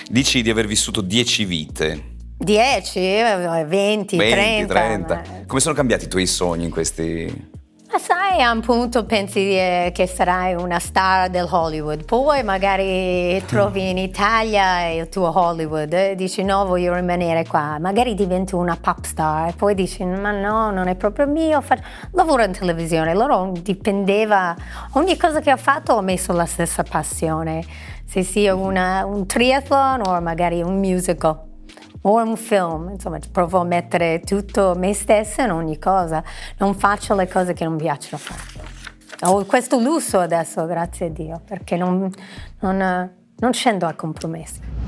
Dici 0.08 0.42
di 0.42 0.50
aver 0.50 0.66
vissuto 0.66 1.00
dieci 1.00 1.44
vite. 1.44 2.10
10, 2.38 3.00
20, 3.00 4.16
20 4.16 4.16
30. 4.16 4.74
30. 4.74 5.14
Ma... 5.14 5.44
Come 5.46 5.60
sono 5.60 5.74
cambiati 5.74 6.06
i 6.06 6.08
tuoi 6.08 6.26
sogni 6.26 6.64
in 6.64 6.70
questi 6.70 7.50
ma 7.92 7.98
sai, 7.98 8.40
a 8.40 8.50
un 8.50 8.62
punto 8.62 9.04
pensi 9.04 9.54
eh, 9.54 9.90
che 9.92 10.06
sarai 10.06 10.54
una 10.54 10.78
star 10.78 11.28
del 11.28 11.46
Hollywood, 11.50 12.06
poi 12.06 12.42
magari 12.42 13.42
trovi 13.44 13.90
in 13.90 13.98
Italia 13.98 14.86
il 14.88 15.10
tuo 15.10 15.30
Hollywood 15.38 15.92
e 15.92 16.14
dici 16.14 16.42
no, 16.42 16.64
voglio 16.64 16.94
rimanere 16.94 17.46
qua, 17.46 17.76
magari 17.78 18.14
diventi 18.14 18.54
una 18.54 18.78
pop 18.80 19.04
star, 19.04 19.54
poi 19.56 19.74
dici 19.74 20.04
ma 20.04 20.30
no, 20.30 20.70
non 20.70 20.88
è 20.88 20.94
proprio 20.94 21.26
mio, 21.26 21.62
lavoro 22.12 22.44
in 22.44 22.52
televisione, 22.52 23.12
loro 23.12 23.52
dipendeva, 23.60 24.56
ogni 24.92 25.18
cosa 25.18 25.40
che 25.40 25.52
ho 25.52 25.58
fatto 25.58 25.92
ho 25.92 26.00
messo 26.00 26.32
la 26.32 26.46
stessa 26.46 26.82
passione, 26.84 27.62
se 28.06 28.22
sia 28.22 28.54
una, 28.54 29.04
un 29.04 29.26
triathlon 29.26 30.00
o 30.06 30.18
magari 30.22 30.62
un 30.62 30.78
musical 30.78 31.50
un 32.02 32.36
film, 32.36 32.90
insomma 32.90 33.18
provo 33.30 33.60
a 33.60 33.64
mettere 33.64 34.20
tutto 34.20 34.74
me 34.76 34.92
stessa 34.92 35.44
in 35.44 35.52
ogni 35.52 35.78
cosa, 35.78 36.22
non 36.58 36.74
faccio 36.74 37.14
le 37.14 37.28
cose 37.28 37.52
che 37.52 37.64
non 37.64 37.76
piacciono 37.76 38.18
fare. 38.18 38.70
Ho 39.24 39.44
questo 39.44 39.78
lusso 39.78 40.18
adesso, 40.18 40.66
grazie 40.66 41.06
a 41.06 41.10
Dio, 41.10 41.40
perché 41.44 41.76
non, 41.76 42.10
non, 42.60 43.10
non 43.36 43.52
scendo 43.52 43.86
a 43.86 43.94
compromessi. 43.94 44.81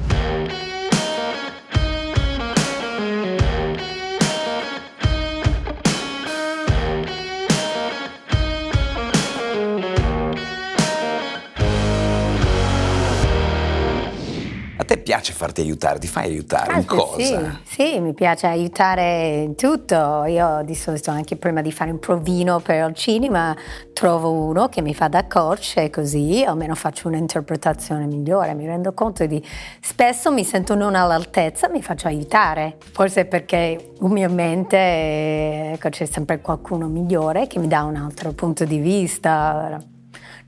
Piace 15.04 15.32
farti 15.32 15.60
aiutare? 15.60 16.00
Ti 16.00 16.08
fai 16.08 16.24
aiutare? 16.30 16.74
in 16.78 16.84
cosa? 16.84 17.60
Sì, 17.62 17.92
sì, 17.92 18.00
mi 18.00 18.14
piace 18.14 18.48
aiutare 18.48 19.42
in 19.42 19.54
tutto. 19.54 20.24
Io 20.24 20.62
di 20.64 20.74
solito 20.74 21.12
anche 21.12 21.36
prima 21.36 21.62
di 21.62 21.70
fare 21.70 21.92
un 21.92 22.00
provino 22.00 22.58
per 22.58 22.88
il 22.88 22.94
cinema 22.94 23.56
trovo 23.92 24.32
uno 24.32 24.68
che 24.68 24.80
mi 24.80 24.94
fa 24.94 25.06
da 25.06 25.26
coach 25.26 25.74
e 25.76 25.90
così 25.90 26.42
almeno 26.44 26.74
faccio 26.74 27.06
un'interpretazione 27.08 28.06
migliore. 28.06 28.54
Mi 28.54 28.66
rendo 28.66 28.92
conto 28.92 29.24
di 29.26 29.40
spesso 29.80 30.32
mi 30.32 30.42
sento 30.42 30.74
non 30.74 30.96
all'altezza, 30.96 31.68
mi 31.68 31.82
faccio 31.82 32.08
aiutare. 32.08 32.78
Forse 32.92 33.26
perché 33.26 33.92
umilmente 34.00 35.72
ecco, 35.74 35.90
c'è 35.90 36.06
sempre 36.06 36.40
qualcuno 36.40 36.88
migliore 36.88 37.46
che 37.46 37.58
mi 37.58 37.68
dà 37.68 37.82
un 37.82 37.96
altro 37.96 38.32
punto 38.32 38.64
di 38.64 38.78
vista. 38.78 39.78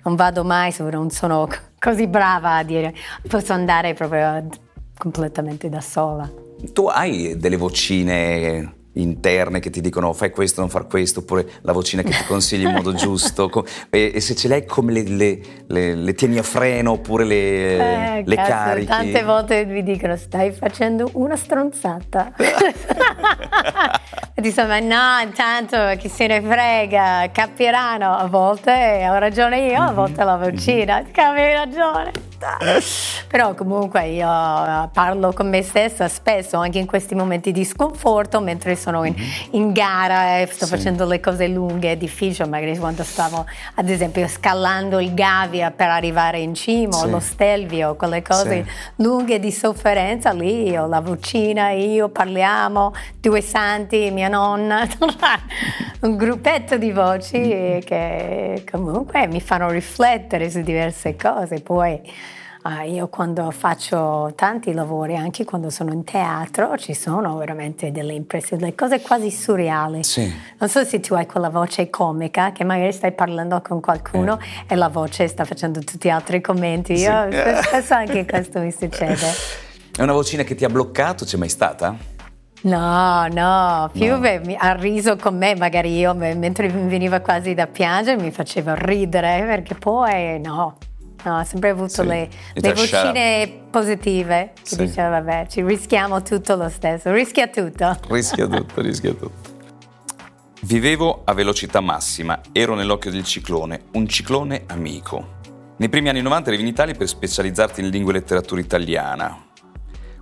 Non 0.03 0.15
vado 0.15 0.45
mai, 0.45 0.75
non 0.79 1.11
sono 1.11 1.47
così 1.87 2.09
brava 2.09 2.57
a 2.57 2.63
dire 2.65 2.93
posso 3.29 3.53
andare 3.53 3.95
proprio 3.95 4.45
completamente 4.99 5.69
da 5.69 5.81
sola. 5.81 6.29
Tu 6.73 6.87
hai 6.87 7.37
delle 7.37 7.57
vocine 7.57 8.76
interne 8.97 9.61
che 9.61 9.71
ti 9.71 9.81
dicono 9.81 10.13
fai 10.13 10.31
questo, 10.31 10.61
non 10.61 10.71
far 10.71 10.87
questo, 10.87 11.21
oppure 11.21 11.49
la 11.63 11.73
vocina 11.73 12.03
che 12.03 12.11
ti 12.11 12.25
consiglia 12.27 12.69
in 12.69 12.75
modo 12.75 12.93
giusto. 12.95 13.51
E, 13.91 14.13
e, 14.15 14.21
se 14.21 14.35
ce 14.35 14.49
l'hai 14.49 14.65
come 14.65 14.93
le, 14.93 15.03
le, 15.03 15.41
le, 15.67 15.95
le 15.95 16.15
tieni 16.15 16.39
a 16.39 16.43
freno 16.43 16.93
oppure 16.93 17.25
le, 17.25 18.17
eh, 18.17 18.23
le 18.25 18.37
cazzo, 18.37 18.51
carichi? 18.51 18.87
Tante 18.87 19.23
volte 19.23 19.65
mi 19.65 19.83
dicono 19.83 20.17
stai 20.17 20.53
facendo 20.53 21.11
una 21.15 21.37
stronzata. 21.37 22.33
e 24.35 24.41
dicono 24.41 24.79
no, 24.81 25.21
intanto 25.23 25.77
chi 25.99 26.09
se 26.09 26.27
ne 26.27 26.41
frega, 26.41 27.31
capiranno. 27.33 28.15
A 28.17 28.27
volte 28.27 29.07
ho 29.09 29.19
ragione 29.19 29.67
io, 29.67 29.81
a 29.81 29.93
volte 29.93 30.25
la 30.25 30.37
vocina. 30.37 31.05
Avevi 31.15 31.53
ragione. 31.55 32.26
Però 33.29 33.55
comunque 33.55 34.09
io 34.09 34.27
eh, 34.27 34.89
parlo 34.93 35.33
con 35.33 35.49
me 35.49 35.63
stessa 35.63 36.09
spesso, 36.09 36.59
anche 36.59 36.79
in 36.79 36.87
questi 36.87 37.15
momenti 37.15 37.53
di 37.53 37.65
sconforto, 37.65 38.41
mentre 38.41 38.77
sono 38.77 39.05
in, 39.05 39.15
mm-hmm. 39.17 39.29
in 39.53 39.73
gara 39.73 40.39
e 40.39 40.47
sto 40.47 40.67
sì. 40.67 40.77
facendo 40.77 41.07
le 41.07 41.21
cose 41.21 41.49
lunghe 41.49 41.93
e 41.93 41.97
difficili, 41.97 42.49
magari 42.49 42.77
quando 42.79 43.03
stavo 43.03 43.47
ad 43.75 43.89
esempio 43.89 44.27
scalando 44.29 45.01
il 45.01 45.15
Gavia 45.15 45.71
per 45.71 45.89
arrivare 45.89 46.39
in 46.41 46.55
cima, 46.55 46.97
sì. 46.97 47.11
lo 47.11 47.21
Stelvio, 47.21 47.97
quelle 47.97 48.23
cose 48.23 48.65
sì. 48.65 49.03
lunghe 49.03 49.39
di 49.39 49.51
sofferenza, 49.51 50.33
lì 50.33 50.71
io, 50.71 50.87
la 50.87 51.01
vocina, 51.01 51.71
io 51.71 52.09
parliamo, 52.09 52.93
due 53.21 53.41
santi, 53.41 54.11
mia 54.11 54.29
nonna, 54.29 54.87
un 56.01 56.17
gruppetto 56.17 56.77
di 56.77 56.93
voci 56.93 57.39
mm-hmm. 57.39 57.79
che 57.81 58.65
comunque 58.71 59.27
mi 59.27 59.41
fanno 59.41 59.71
riflettere 59.71 60.51
su 60.51 60.61
diverse 60.61 61.17
cose. 61.17 61.61
Poi 61.61 62.01
Uh, 62.67 62.83
io 62.83 63.07
quando 63.07 63.49
faccio 63.53 64.33
tanti 64.35 64.73
lavori, 64.73 65.15
anche 65.15 65.45
quando 65.45 65.71
sono 65.71 65.93
in 65.93 66.03
teatro, 66.03 66.77
ci 66.77 66.95
sono 66.95 67.37
veramente 67.37 67.93
delle 67.93 68.13
impressioni, 68.13 68.61
delle 68.61 68.75
cose 68.75 69.01
quasi 69.01 69.31
surreali. 69.31 70.03
Sì. 70.03 70.35
Non 70.59 70.69
so 70.69 70.83
se 70.83 70.99
tu 70.99 71.15
hai 71.15 71.27
quella 71.27 71.49
voce 71.49 71.89
comica 71.91 72.51
che 72.51 72.65
magari 72.65 72.93
stai 72.93 73.13
parlando 73.13 73.63
con 73.63 73.81
qualcuno 73.81 74.41
eh. 74.41 74.73
e 74.73 74.75
la 74.75 74.89
voce 74.89 75.29
sta 75.29 75.45
facendo 75.45 75.79
tutti 75.79 76.09
gli 76.09 76.11
altri 76.11 76.41
commenti. 76.41 76.97
Sì. 76.97 77.05
Io 77.05 77.29
spesso 77.63 77.95
anche 77.95 78.27
questo 78.27 78.59
mi 78.59 78.73
succede. 78.73 79.27
È 79.97 80.03
una 80.03 80.13
vocina 80.13 80.43
che 80.43 80.57
ti 80.57 80.65
ha 80.65 80.69
bloccato? 80.69 81.25
C'è 81.25 81.37
mai 81.37 81.49
stata? 81.49 81.97
No, 82.63 83.29
no, 83.29 83.89
più 83.93 84.19
no. 84.19 84.57
Ha 84.59 84.73
riso 84.73 85.15
con 85.15 85.37
me, 85.37 85.55
magari 85.55 85.97
io 85.97 86.15
mentre 86.15 86.69
mi 86.69 86.89
veniva 86.89 87.21
quasi 87.21 87.55
da 87.55 87.69
piangere 87.69 88.21
mi 88.21 88.33
faceva 88.33 88.75
ridere 88.75 89.45
perché 89.47 89.77
poi 89.77 90.41
no, 90.41 90.77
No, 91.27 91.39
ha 91.39 91.45
sempre 91.45 91.71
avuto 91.71 91.89
sì. 91.89 92.07
le, 92.07 92.29
le 92.55 92.73
vocine 92.73 93.63
positive 93.69 94.53
che 94.55 94.61
sì. 94.63 94.77
diceva 94.77 95.09
vabbè, 95.21 95.49
ci 95.49 95.61
rischiamo 95.63 96.23
tutto 96.23 96.55
lo 96.55 96.69
stesso, 96.69 97.11
rischia 97.11 97.49
tutto. 97.49 97.99
Rischia 98.09 98.47
tutto, 98.47 98.81
rischia 98.81 99.13
tutto. 99.13 99.55
Vivevo 100.63 101.23
a 101.25 101.35
velocità 101.35 101.81
massima, 101.81 102.41
ero 102.53 102.77
nell'occhio 102.77 103.11
del 103.11 103.25
ciclone, 103.25 103.87
un 103.95 104.07
ciclone 104.07 104.63
amico. 104.69 105.35
Nei 105.79 105.89
primi 105.89 106.11
anni 106.11 106.23
90 106.23 106.49
arrivi 106.49 106.63
in 106.63 106.69
Italia 106.69 106.95
per 106.95 107.09
specializzarti 107.09 107.81
in 107.81 107.89
lingua 107.89 108.13
e 108.13 108.15
letteratura 108.15 108.61
italiana. 108.61 109.45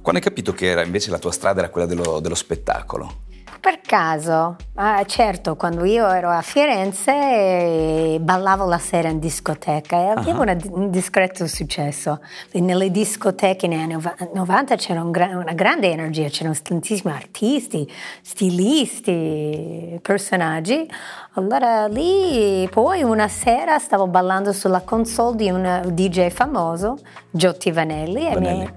Quando 0.00 0.20
hai 0.20 0.26
capito 0.26 0.54
che 0.54 0.68
era 0.68 0.82
invece 0.82 1.10
la 1.10 1.18
tua 1.18 1.32
strada 1.32 1.60
era 1.60 1.68
quella 1.68 1.86
dello, 1.86 2.20
dello 2.20 2.34
spettacolo? 2.34 3.24
Per 3.64 3.80
caso, 3.80 4.56
ah, 4.74 5.02
certo, 5.06 5.56
quando 5.56 5.86
io 5.86 6.06
ero 6.06 6.28
a 6.28 6.42
Firenze 6.42 7.12
eh, 7.12 8.18
ballavo 8.20 8.66
la 8.66 8.76
sera 8.76 9.08
in 9.08 9.18
discoteca 9.18 9.96
e 9.96 10.08
avevo 10.08 10.42
uh-huh. 10.42 10.68
un 10.72 10.90
discreto 10.90 11.46
successo. 11.46 12.20
Nelle 12.52 12.90
discoteche 12.90 13.66
negli 13.66 13.80
anni 13.80 13.96
90 14.34 14.76
c'era 14.76 15.02
un 15.02 15.10
gra- 15.10 15.38
una 15.38 15.54
grande 15.54 15.90
energia, 15.90 16.28
c'erano 16.28 16.54
tantissimi 16.62 17.10
artisti, 17.14 17.90
stilisti, 18.20 19.98
personaggi. 20.02 20.86
Allora 21.32 21.86
lì 21.86 22.68
poi 22.70 23.02
una 23.02 23.28
sera 23.28 23.78
stavo 23.78 24.06
ballando 24.08 24.52
sulla 24.52 24.82
console 24.82 25.36
di 25.36 25.48
un 25.48 25.84
DJ 25.90 26.28
famoso, 26.28 26.98
Giotti 27.30 27.72
Vanelli, 27.72 28.24
Vanelli. 28.24 28.60
E 28.60 28.64
mi, 28.66 28.72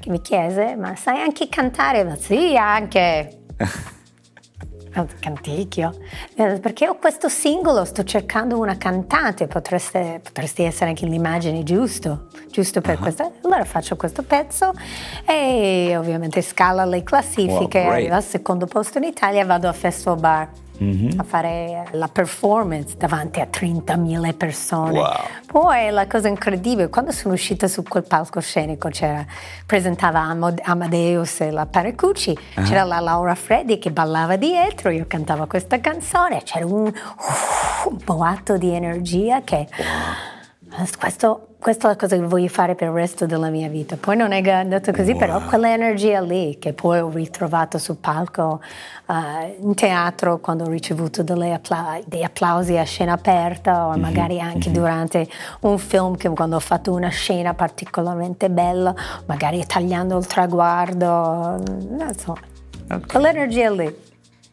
che 0.00 0.10
mi 0.10 0.20
chiese, 0.20 0.74
ma 0.74 0.96
sai 0.96 1.20
anche 1.20 1.48
cantare? 1.48 2.02
Ma 2.02 2.16
sì, 2.16 2.56
anche. 2.56 3.42
Canticchio, 5.20 5.98
eh, 6.36 6.58
perché 6.60 6.88
ho 6.88 6.96
questo 6.96 7.28
singolo, 7.28 7.84
sto 7.84 8.04
cercando 8.04 8.58
una 8.58 8.76
cantante, 8.76 9.46
potreste, 9.46 10.20
potresti 10.22 10.62
essere 10.62 10.90
anche 10.90 11.06
l'immagine 11.06 11.62
giusto, 11.62 12.28
giusto 12.50 12.80
per 12.80 12.96
uh-huh. 12.96 13.02
questo. 13.02 13.32
Allora 13.42 13.64
faccio 13.64 13.96
questo 13.96 14.22
pezzo 14.22 14.72
e 15.26 15.94
ovviamente 15.96 16.42
scala 16.42 16.84
le 16.84 17.02
classifiche, 17.02 17.80
wow, 17.80 17.90
arrivo 17.90 18.14
al 18.14 18.24
secondo 18.24 18.66
posto 18.66 18.98
in 18.98 19.04
Italia 19.04 19.42
e 19.42 19.44
vado 19.44 19.68
a 19.68 19.72
Festival 19.72 20.20
Bar 20.20 20.48
mm-hmm. 20.84 21.18
a 21.18 21.22
fare 21.22 21.88
la 21.92 22.08
performance 22.08 22.96
davanti 22.96 23.40
a 23.40 23.48
30.000 23.50 24.36
persone. 24.36 24.98
Wow. 24.98 25.14
Poi 25.46 25.90
la 25.90 26.06
cosa 26.06 26.28
incredibile, 26.28 26.88
quando 26.88 27.12
sono 27.12 27.34
uscita 27.34 27.68
su 27.68 27.82
quel 27.82 28.04
palcoscenico 28.04 28.88
c'era, 28.88 29.24
presentava 29.66 30.20
Amadeus 30.20 31.40
e 31.40 31.50
la 31.50 31.66
Paracucci, 31.66 32.30
uh-huh. 32.56 32.64
c'era 32.64 32.84
la 32.84 33.00
Laura 33.00 33.34
Freddi 33.34 33.78
che 33.78 33.90
ballava 33.90 34.36
dietro, 34.36 34.90
io 34.90 35.04
cantavo 35.06 35.46
questa 35.46 35.80
canzone, 35.80 36.42
c'era 36.42 36.66
un, 36.66 36.86
uh, 36.86 37.88
un 37.88 37.98
boato 38.04 38.56
di 38.56 38.70
energia 38.70 39.42
che... 39.42 39.66
Wow 39.76 40.32
questo, 40.98 41.53
questa 41.64 41.86
è 41.86 41.90
la 41.92 41.96
cosa 41.96 42.16
che 42.16 42.22
voglio 42.22 42.48
fare 42.48 42.74
per 42.74 42.88
il 42.88 42.94
resto 42.94 43.24
della 43.24 43.48
mia 43.48 43.70
vita. 43.70 43.96
Poi 43.96 44.18
non 44.18 44.32
è 44.32 44.46
andato 44.50 44.92
così, 44.92 45.12
wow. 45.12 45.18
però 45.18 45.40
quell'energia 45.46 46.20
lì 46.20 46.58
che 46.58 46.74
poi 46.74 46.98
ho 46.98 47.08
ritrovato 47.08 47.78
sul 47.78 47.96
palco 47.96 48.60
uh, 49.06 49.14
in 49.66 49.74
teatro 49.74 50.40
quando 50.40 50.64
ho 50.64 50.68
ricevuto 50.68 51.22
appla- 51.22 52.00
degli 52.04 52.22
applausi 52.22 52.76
a 52.76 52.82
scena 52.82 53.14
aperta 53.14 53.86
o 53.86 53.92
mm-hmm. 53.92 54.00
magari 54.02 54.40
anche 54.40 54.68
mm-hmm. 54.68 54.78
durante 54.78 55.26
un 55.60 55.78
film 55.78 56.18
che 56.18 56.28
quando 56.28 56.56
ho 56.56 56.60
fatto 56.60 56.92
una 56.92 57.08
scena 57.08 57.54
particolarmente 57.54 58.50
bella, 58.50 58.94
magari 59.24 59.64
tagliando 59.64 60.18
il 60.18 60.26
traguardo, 60.26 61.06
non 61.06 62.12
so, 62.14 62.36
okay. 62.90 63.06
quell'energia 63.06 63.70
lì. 63.70 64.02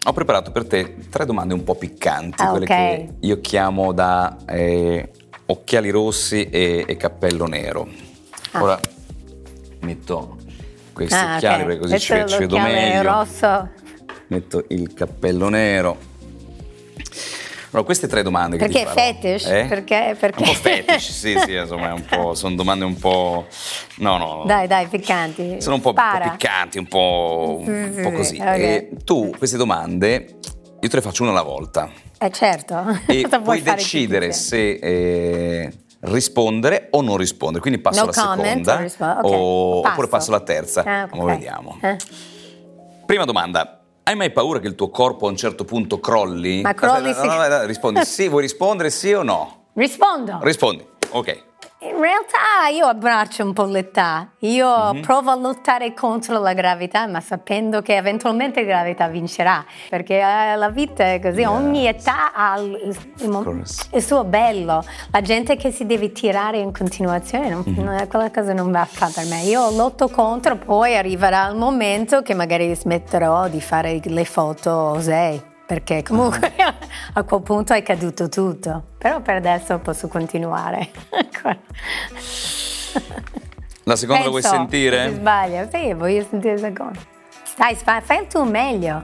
Ho 0.06 0.14
preparato 0.14 0.54
per 0.54 0.66
te 0.66 0.96
tre 1.10 1.26
domande 1.26 1.54
un 1.54 1.66
po' 1.66 1.76
piccanti, 1.76 2.42
ah, 2.42 2.52
quelle 2.52 2.64
okay. 2.64 3.06
che 3.06 3.14
io 3.20 3.42
chiamo 3.42 3.92
da 3.92 4.38
eh, 4.46 5.12
occhiali 5.52 5.90
rossi 5.90 6.50
e, 6.50 6.86
e 6.88 6.98
cappello 6.98 7.46
nero. 7.46 7.88
Ah. 8.52 8.64
Ora 8.64 8.80
metto 9.82 10.38
questi 10.94 11.16
ah, 11.16 11.36
occhiali 11.36 11.64
okay. 11.64 11.66
perché 11.66 11.80
così 11.80 12.00
ci, 12.00 12.24
ci 12.28 12.38
vedo 12.38 12.60
meglio. 12.60 13.02
rosso. 13.02 13.70
Metto 14.28 14.66
il 14.70 14.94
cappello 14.94 15.50
nero. 15.50 16.10
Allora, 17.72 17.86
queste 17.86 18.08
tre 18.08 18.22
domande 18.22 18.58
perché 18.58 18.74
che 18.74 18.80
ti 18.80 18.86
farò. 18.86 19.02
Fetish? 19.02 19.46
Eh? 19.46 19.66
Perché? 19.70 20.16
Perché? 20.20 20.44
Un 20.44 20.46
po' 20.46 20.54
fetish, 20.54 21.12
sì, 21.12 21.38
sì, 21.46 21.54
insomma, 21.56 21.96
sono 22.34 22.56
domande 22.56 22.84
un 22.84 22.98
po'... 22.98 23.48
No, 23.98 24.18
no. 24.18 24.44
Dai, 24.46 24.68
dai, 24.68 24.88
piccanti. 24.88 25.62
Sono 25.62 25.76
un 25.76 25.82
po', 25.82 25.90
un 25.90 25.96
po 25.96 26.30
piccanti, 26.32 26.80
un 26.80 26.88
po', 26.88 27.62
un 27.66 28.00
po 28.04 28.12
così. 28.12 28.36
Okay. 28.36 28.62
E 28.62 28.90
tu, 29.06 29.34
queste 29.38 29.56
domande, 29.56 30.40
io 30.82 30.90
te 30.90 30.96
le 30.98 31.02
faccio 31.02 31.24
una 31.24 31.32
alla 31.32 31.44
volta. 31.44 31.90
Eh 32.24 32.30
certo. 32.30 32.86
E 33.08 33.28
puoi 33.44 33.64
decidere 33.64 34.32
se 34.32 34.74
eh, 34.74 35.74
rispondere 36.02 36.90
o 36.92 37.02
non 37.02 37.18
rispondere. 37.18 37.62
Quindi 37.62 37.80
passo 37.82 38.06
no 38.06 38.12
alla 38.12 38.14
seconda 38.14 38.76
rispo- 38.78 39.06
okay. 39.06 39.32
o, 39.34 39.80
oppure 39.80 40.08
passo 40.08 40.30
alla 40.30 40.42
terza. 40.42 40.84
Ah, 40.84 41.04
okay. 41.06 41.20
Ma 41.20 41.26
vediamo. 41.26 41.80
Eh. 41.82 41.98
Prima 43.08 43.26
domanda. 43.26 43.82
Hai 44.04 44.16
mai 44.16 44.32
paura 44.32 44.60
che 44.60 44.68
il 44.68 44.76
tuo 44.76 44.92
corpo 44.92 45.26
a 45.26 45.30
un 45.30 45.36
certo 45.36 45.66
punto 45.66 46.00
crolli? 46.00 46.62
Ma 46.62 46.76
crolli 46.76 47.10
Aspetta, 47.10 47.22
sì. 47.22 47.50
No, 47.50 47.58
no, 47.58 47.66
rispondi 47.66 48.02
sì, 48.06 48.28
vuoi 48.28 48.44
rispondere 48.44 48.92
sì 48.92 49.14
o 49.14 49.24
no? 49.24 49.70
Rispondo. 49.74 50.40
Rispondi, 50.44 50.86
ok. 51.10 51.44
In 51.84 52.00
realtà 52.00 52.68
io 52.72 52.86
abbraccio 52.86 53.44
un 53.44 53.54
po' 53.54 53.66
l'età, 53.66 54.34
io 54.42 54.94
mm-hmm. 54.94 55.02
provo 55.02 55.32
a 55.32 55.36
lottare 55.36 55.96
contro 55.96 56.40
la 56.40 56.54
gravità, 56.54 57.08
ma 57.08 57.20
sapendo 57.22 57.82
che 57.82 57.96
eventualmente 57.96 58.62
la 58.62 58.68
gravità 58.68 59.08
vincerà, 59.08 59.66
perché 59.90 60.20
eh, 60.20 60.56
la 60.58 60.70
vita 60.70 61.04
è 61.04 61.20
così, 61.20 61.40
yeah. 61.40 61.52
ogni 61.52 61.88
età 61.88 62.34
ha 62.34 62.60
il, 62.60 62.96
il, 63.18 63.64
il, 63.94 64.04
suo 64.04 64.24
bello. 64.26 64.84
La 65.10 65.22
gente 65.22 65.56
che 65.56 65.72
si 65.72 65.88
deve 65.88 66.12
tirare 66.12 66.60
in 66.60 66.72
continuazione, 66.72 67.50
non, 67.50 67.64
mm-hmm. 67.68 68.08
quella 68.08 68.30
cosa 68.30 68.54
non 68.54 68.70
va 68.70 68.86
fatta 68.86 69.22
per 69.22 69.26
me. 69.26 69.42
Io 69.42 69.72
lotto 69.72 70.08
contro, 70.08 70.58
poi 70.58 70.96
arriverà 70.96 71.48
il 71.48 71.56
momento 71.56 72.22
che 72.22 72.36
magari 72.36 72.76
smetterò 72.76 73.48
di 73.48 73.60
fare 73.60 74.00
le 74.04 74.26
foto 74.26 74.72
osei 74.72 75.50
perché 75.72 76.04
comunque 76.04 76.52
a 77.14 77.24
quel 77.24 77.42
punto 77.44 77.72
è 77.72 77.82
caduto 77.82 78.28
tutto, 78.28 78.88
però 78.98 79.22
per 79.22 79.38
adesso 79.38 79.80
posso 79.80 80.10
continuare. 80.10 80.90
la 83.84 83.96
seconda 83.96 84.22
Penso, 84.22 84.24
la 84.24 84.30
vuoi 84.30 84.42
sentire? 84.42 85.08
Si 85.08 85.14
sbaglia, 85.16 85.70
sì, 85.70 85.94
voglio 85.94 86.26
sentire 86.30 86.56
la 86.56 86.68
seconda. 86.68 87.00
Dai, 87.56 87.76
fai 87.76 88.20
il 88.20 88.28
tuo 88.28 88.44
meglio. 88.44 88.96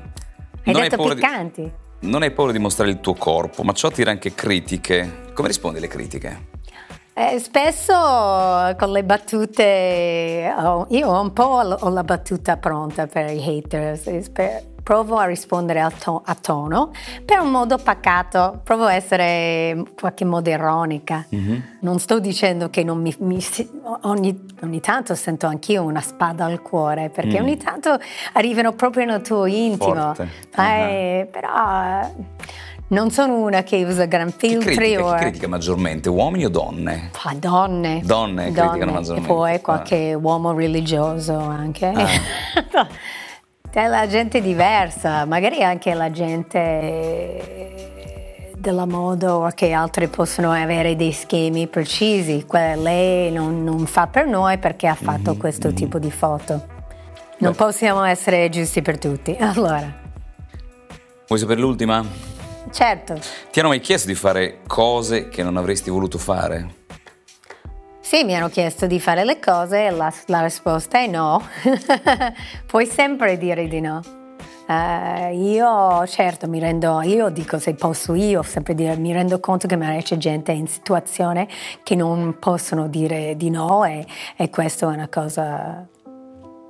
Hai 0.65 0.73
non 0.73 0.81
detto 0.81 1.01
hai 1.01 1.15
piccanti. 1.15 1.61
Di, 1.61 1.71
non 2.09 2.21
hai 2.23 2.31
paura 2.31 2.51
di 2.51 2.59
mostrare 2.59 2.91
il 2.91 2.99
tuo 2.99 3.13
corpo, 3.13 3.63
ma 3.63 3.71
ciò 3.71 3.87
attira 3.87 4.11
anche 4.11 4.35
critiche. 4.35 5.31
Come 5.33 5.47
rispondi 5.47 5.77
alle 5.77 5.87
critiche? 5.87 6.55
Eh, 7.13 7.39
spesso 7.39 7.93
con 8.77 8.91
le 8.91 9.05
battute, 9.05 10.53
oh, 10.59 10.85
io 10.89 11.17
un 11.17 11.31
po' 11.31 11.45
ho 11.79 11.89
la 11.89 12.03
battuta 12.03 12.57
pronta 12.57 13.07
per 13.07 13.31
i 13.31 13.41
haters, 13.41 14.29
per, 14.29 14.75
provo 14.87 15.17
a 15.17 15.25
rispondere 15.25 15.81
a, 15.81 15.91
to- 15.91 16.21
a, 16.23 16.33
tono, 16.33 16.91
per 17.25 17.39
un 17.39 17.51
modo 17.51 17.77
pacato, 17.77 18.61
provo 18.63 18.85
a 18.85 18.93
essere 18.93 19.71
in 19.71 19.93
qualche 19.93 20.23
modo 20.23 20.49
ironica. 20.49 21.25
Mm-hmm. 21.35 21.59
Non 21.81 21.99
sto 21.99 22.21
dicendo 22.21 22.69
che 22.69 22.85
mi, 22.85 23.13
mi, 23.19 23.45
ogni, 24.03 24.45
ogni, 24.61 24.79
tanto 24.79 25.13
sento 25.13 25.45
anch'io 25.45 25.83
una 25.83 25.99
spada 25.99 26.45
al 26.45 26.61
cuore, 26.61 27.09
perché 27.09 27.37
mm. 27.37 27.43
ogni 27.43 27.57
tanto 27.57 27.99
arrivano 28.31 28.71
proprio 28.71 29.03
nel 29.03 29.19
tuo 29.19 29.45
intimo. 29.45 30.15
Eh, 30.55 31.19
uh-huh. 31.19 31.31
Però 31.31 32.09
non 32.87 33.11
sono 33.11 33.39
una 33.39 33.63
che 33.63 33.83
usa 33.83 34.05
gran 34.05 34.31
filtri. 34.31 34.69
Chi 34.69 34.75
critica, 34.77 35.05
o... 35.05 35.11
chi 35.15 35.19
critica 35.19 35.47
maggiormente, 35.49 36.07
uomini 36.07 36.45
o 36.45 36.49
donne? 36.49 37.11
Ah, 37.23 37.35
donne. 37.35 37.99
Donne, 38.05 38.51
donne 38.51 38.51
criticano 38.53 38.93
maggiormente. 38.93 39.29
E 39.29 39.33
poi 39.35 39.59
qualche 39.59 40.11
ah. 40.13 40.17
uomo 40.17 40.53
religioso 40.53 41.37
anche. 41.37 41.87
Ah. 41.87 42.87
La 43.77 44.07
gente 44.07 44.41
diversa, 44.41 45.23
magari 45.25 45.61
anche 45.61 45.93
la 45.93 46.09
gente 46.09 47.75
della 48.57 48.87
moda 48.87 49.35
o 49.35 49.47
che 49.53 49.71
altri 49.71 50.07
possono 50.07 50.51
avere 50.51 50.95
dei 50.95 51.11
schemi 51.11 51.67
precisi. 51.67 52.43
lei 52.49 53.31
non, 53.31 53.63
non 53.63 53.85
fa 53.85 54.07
per 54.07 54.25
noi 54.25 54.57
perché 54.57 54.87
ha 54.87 54.95
fatto 54.95 55.29
mm-hmm, 55.29 55.39
questo 55.39 55.67
mm-hmm. 55.67 55.75
tipo 55.75 55.99
di 55.99 56.09
foto. 56.09 56.65
Non 57.37 57.51
Beh. 57.51 57.57
possiamo 57.57 58.03
essere 58.03 58.49
giusti 58.49 58.81
per 58.81 58.97
tutti. 58.97 59.37
Allora. 59.39 60.05
Vuoi 61.27 61.39
sapere 61.39 61.59
l'ultima? 61.59 62.03
Certo. 62.71 63.19
Ti 63.51 63.59
hanno 63.59 63.69
mai 63.69 63.79
chiesto 63.79 64.07
di 64.07 64.15
fare 64.15 64.61
cose 64.65 65.29
che 65.29 65.43
non 65.43 65.55
avresti 65.55 65.91
voluto 65.91 66.17
fare? 66.17 66.86
Sì, 68.07 68.23
mi 68.23 68.33
hanno 68.33 68.47
chiesto 68.47 68.87
di 68.87 69.01
fare 69.01 69.25
le 69.25 69.37
cose 69.37 69.87
e 69.87 69.89
la, 69.89 70.13
la 70.27 70.41
risposta 70.41 70.97
è 70.97 71.07
no. 71.07 71.45
Puoi 72.65 72.85
sempre 72.85 73.37
dire 73.37 73.67
di 73.67 73.81
no. 73.81 73.99
Uh, 74.65 75.33
io 75.33 76.07
certo 76.07 76.47
mi 76.47 76.59
rendo, 76.59 77.01
io 77.01 77.27
dico 77.27 77.59
se 77.59 77.73
posso 77.73 78.13
io 78.13 78.43
sempre 78.43 78.75
dire, 78.75 78.95
mi 78.95 79.11
rendo 79.11 79.41
conto 79.41 79.67
che 79.67 79.75
magari 79.75 80.03
c'è 80.03 80.15
gente 80.15 80.53
in 80.53 80.67
situazione 80.67 81.49
che 81.83 81.95
non 81.95 82.37
possono 82.39 82.87
dire 82.87 83.35
di 83.35 83.49
no 83.49 83.83
e, 83.83 84.05
e 84.37 84.49
questa 84.49 84.89
è 84.89 84.93
una 84.93 85.09
cosa 85.09 85.85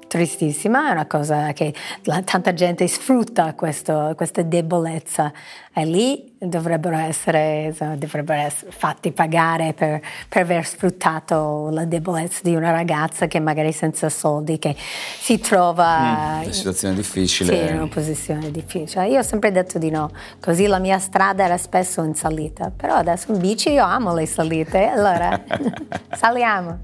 tristissima, 0.08 0.90
è 0.90 0.92
una 0.92 1.06
cosa 1.06 1.54
che 1.54 1.74
la, 2.04 2.22
tanta 2.24 2.54
gente 2.54 2.88
sfrutta 2.88 3.54
questo, 3.54 4.14
questa 4.16 4.42
debolezza 4.42 5.32
e 5.74 5.86
lì 5.86 6.36
dovrebbero 6.40 6.98
essere, 6.98 7.76
dovrebbero 7.78 8.40
essere 8.42 8.72
fatti 8.72 9.12
pagare 9.12 9.74
per, 9.74 10.02
per, 10.28 10.42
aver 10.42 10.66
sfruttato 10.66 11.70
la 11.72 11.86
debolezza 11.86 12.40
di 12.44 12.56
una 12.56 12.72
ragazza 12.72 13.28
che 13.28 13.40
magari 13.40 13.72
senza 13.72 14.10
soldi 14.10 14.58
che 14.58 14.76
si 14.76 15.40
trova 15.40 16.00
mm, 16.00 16.38
in 16.38 16.44
una 16.44 16.52
situazione 16.52 16.96
difficile. 16.96 17.54
Sì, 17.54 17.70
in 17.70 17.76
una 17.78 17.88
posizione 17.88 18.50
difficile. 18.50 19.08
Io 19.08 19.20
ho 19.20 19.24
sempre 19.24 19.52
detto 19.52 19.78
di 19.78 19.90
no, 19.90 20.10
così 20.40 20.66
la 20.68 20.80
mia 20.80 21.00
strada 21.00 21.44
era 21.44 21.58
spesso 21.58 22.02
in 22.04 22.16
salita, 22.16 22.72
però 22.76 22.96
adesso 22.96 23.32
in 23.32 23.40
bici 23.40 23.70
io 23.70 23.84
amo 23.84 24.14
le 24.14 24.26
salite, 24.26 24.88
allora 24.88 25.44
saliamo. 26.16 26.80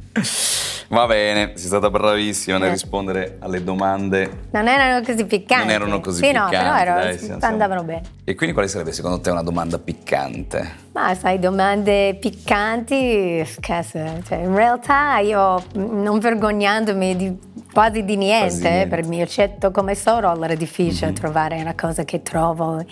Va 0.90 1.06
bene, 1.06 1.54
sei 1.56 1.68
stata 1.68 1.90
bravissima 1.90 2.58
nel 2.58 2.72
rispondere 2.72 3.38
alle 3.40 3.64
domande. 3.64 4.48
Non 4.52 4.68
erano 4.68 5.06
così 5.06 5.26
piccanti. 5.26 5.66
Non 5.66 5.74
erano 5.74 6.00
così 6.00 6.24
sì, 6.24 6.28
piccanti. 6.28 6.56
No, 6.56 6.62
però 6.62 6.78
ero, 6.78 6.94
dai, 6.94 7.18
siamo, 7.18 7.40
andavano 7.42 7.84
bene. 7.84 8.02
E 8.24 8.36
quindi 8.36 8.54
quale 8.54 8.68
sarebbe 8.68 8.92
secondo 8.92 9.20
te 9.20 9.30
una 9.30 9.44
domanda 9.44 9.80
piccante? 9.80 10.82
Ma 10.94 11.16
sai, 11.16 11.40
domande 11.40 12.16
piccanti, 12.16 13.44
cioè, 13.60 14.38
in 14.38 14.56
realtà 14.56 15.18
io 15.20 15.64
non 15.74 16.20
vergognandomi 16.20 17.16
di, 17.16 17.38
quasi 17.72 18.04
di 18.04 18.16
niente, 18.16 18.48
quasi 18.48 18.62
niente. 18.62 18.88
per 18.88 19.06
mi 19.06 19.22
accetto 19.22 19.72
come 19.72 19.96
sono, 19.96 20.30
allora 20.30 20.54
è 20.54 20.58
difficile 20.58 21.08
mm-hmm. 21.08 21.16
trovare 21.16 21.60
una 21.60 21.76
cosa 21.76 22.04
che 22.04 22.22
trovo 22.22 22.84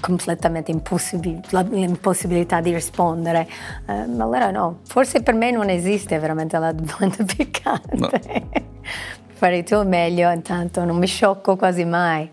completamente 0.00 0.70
impossibil- 0.70 1.40
l'impossibilità 1.50 2.60
di 2.60 2.72
rispondere. 2.72 3.48
Uh, 3.86 4.20
allora 4.20 4.50
no, 4.50 4.80
forse 4.86 5.22
per 5.22 5.34
me 5.34 5.50
non 5.50 5.68
esiste 5.68 6.18
veramente 6.18 6.58
la 6.58 6.72
domanda 6.72 7.24
piccante. 7.24 7.96
No. 7.96 8.10
Farei 9.32 9.64
tu 9.64 9.82
meglio, 9.86 10.30
intanto 10.30 10.84
non 10.84 10.98
mi 10.98 11.06
sciocco 11.06 11.56
quasi 11.56 11.84
mai. 11.84 12.30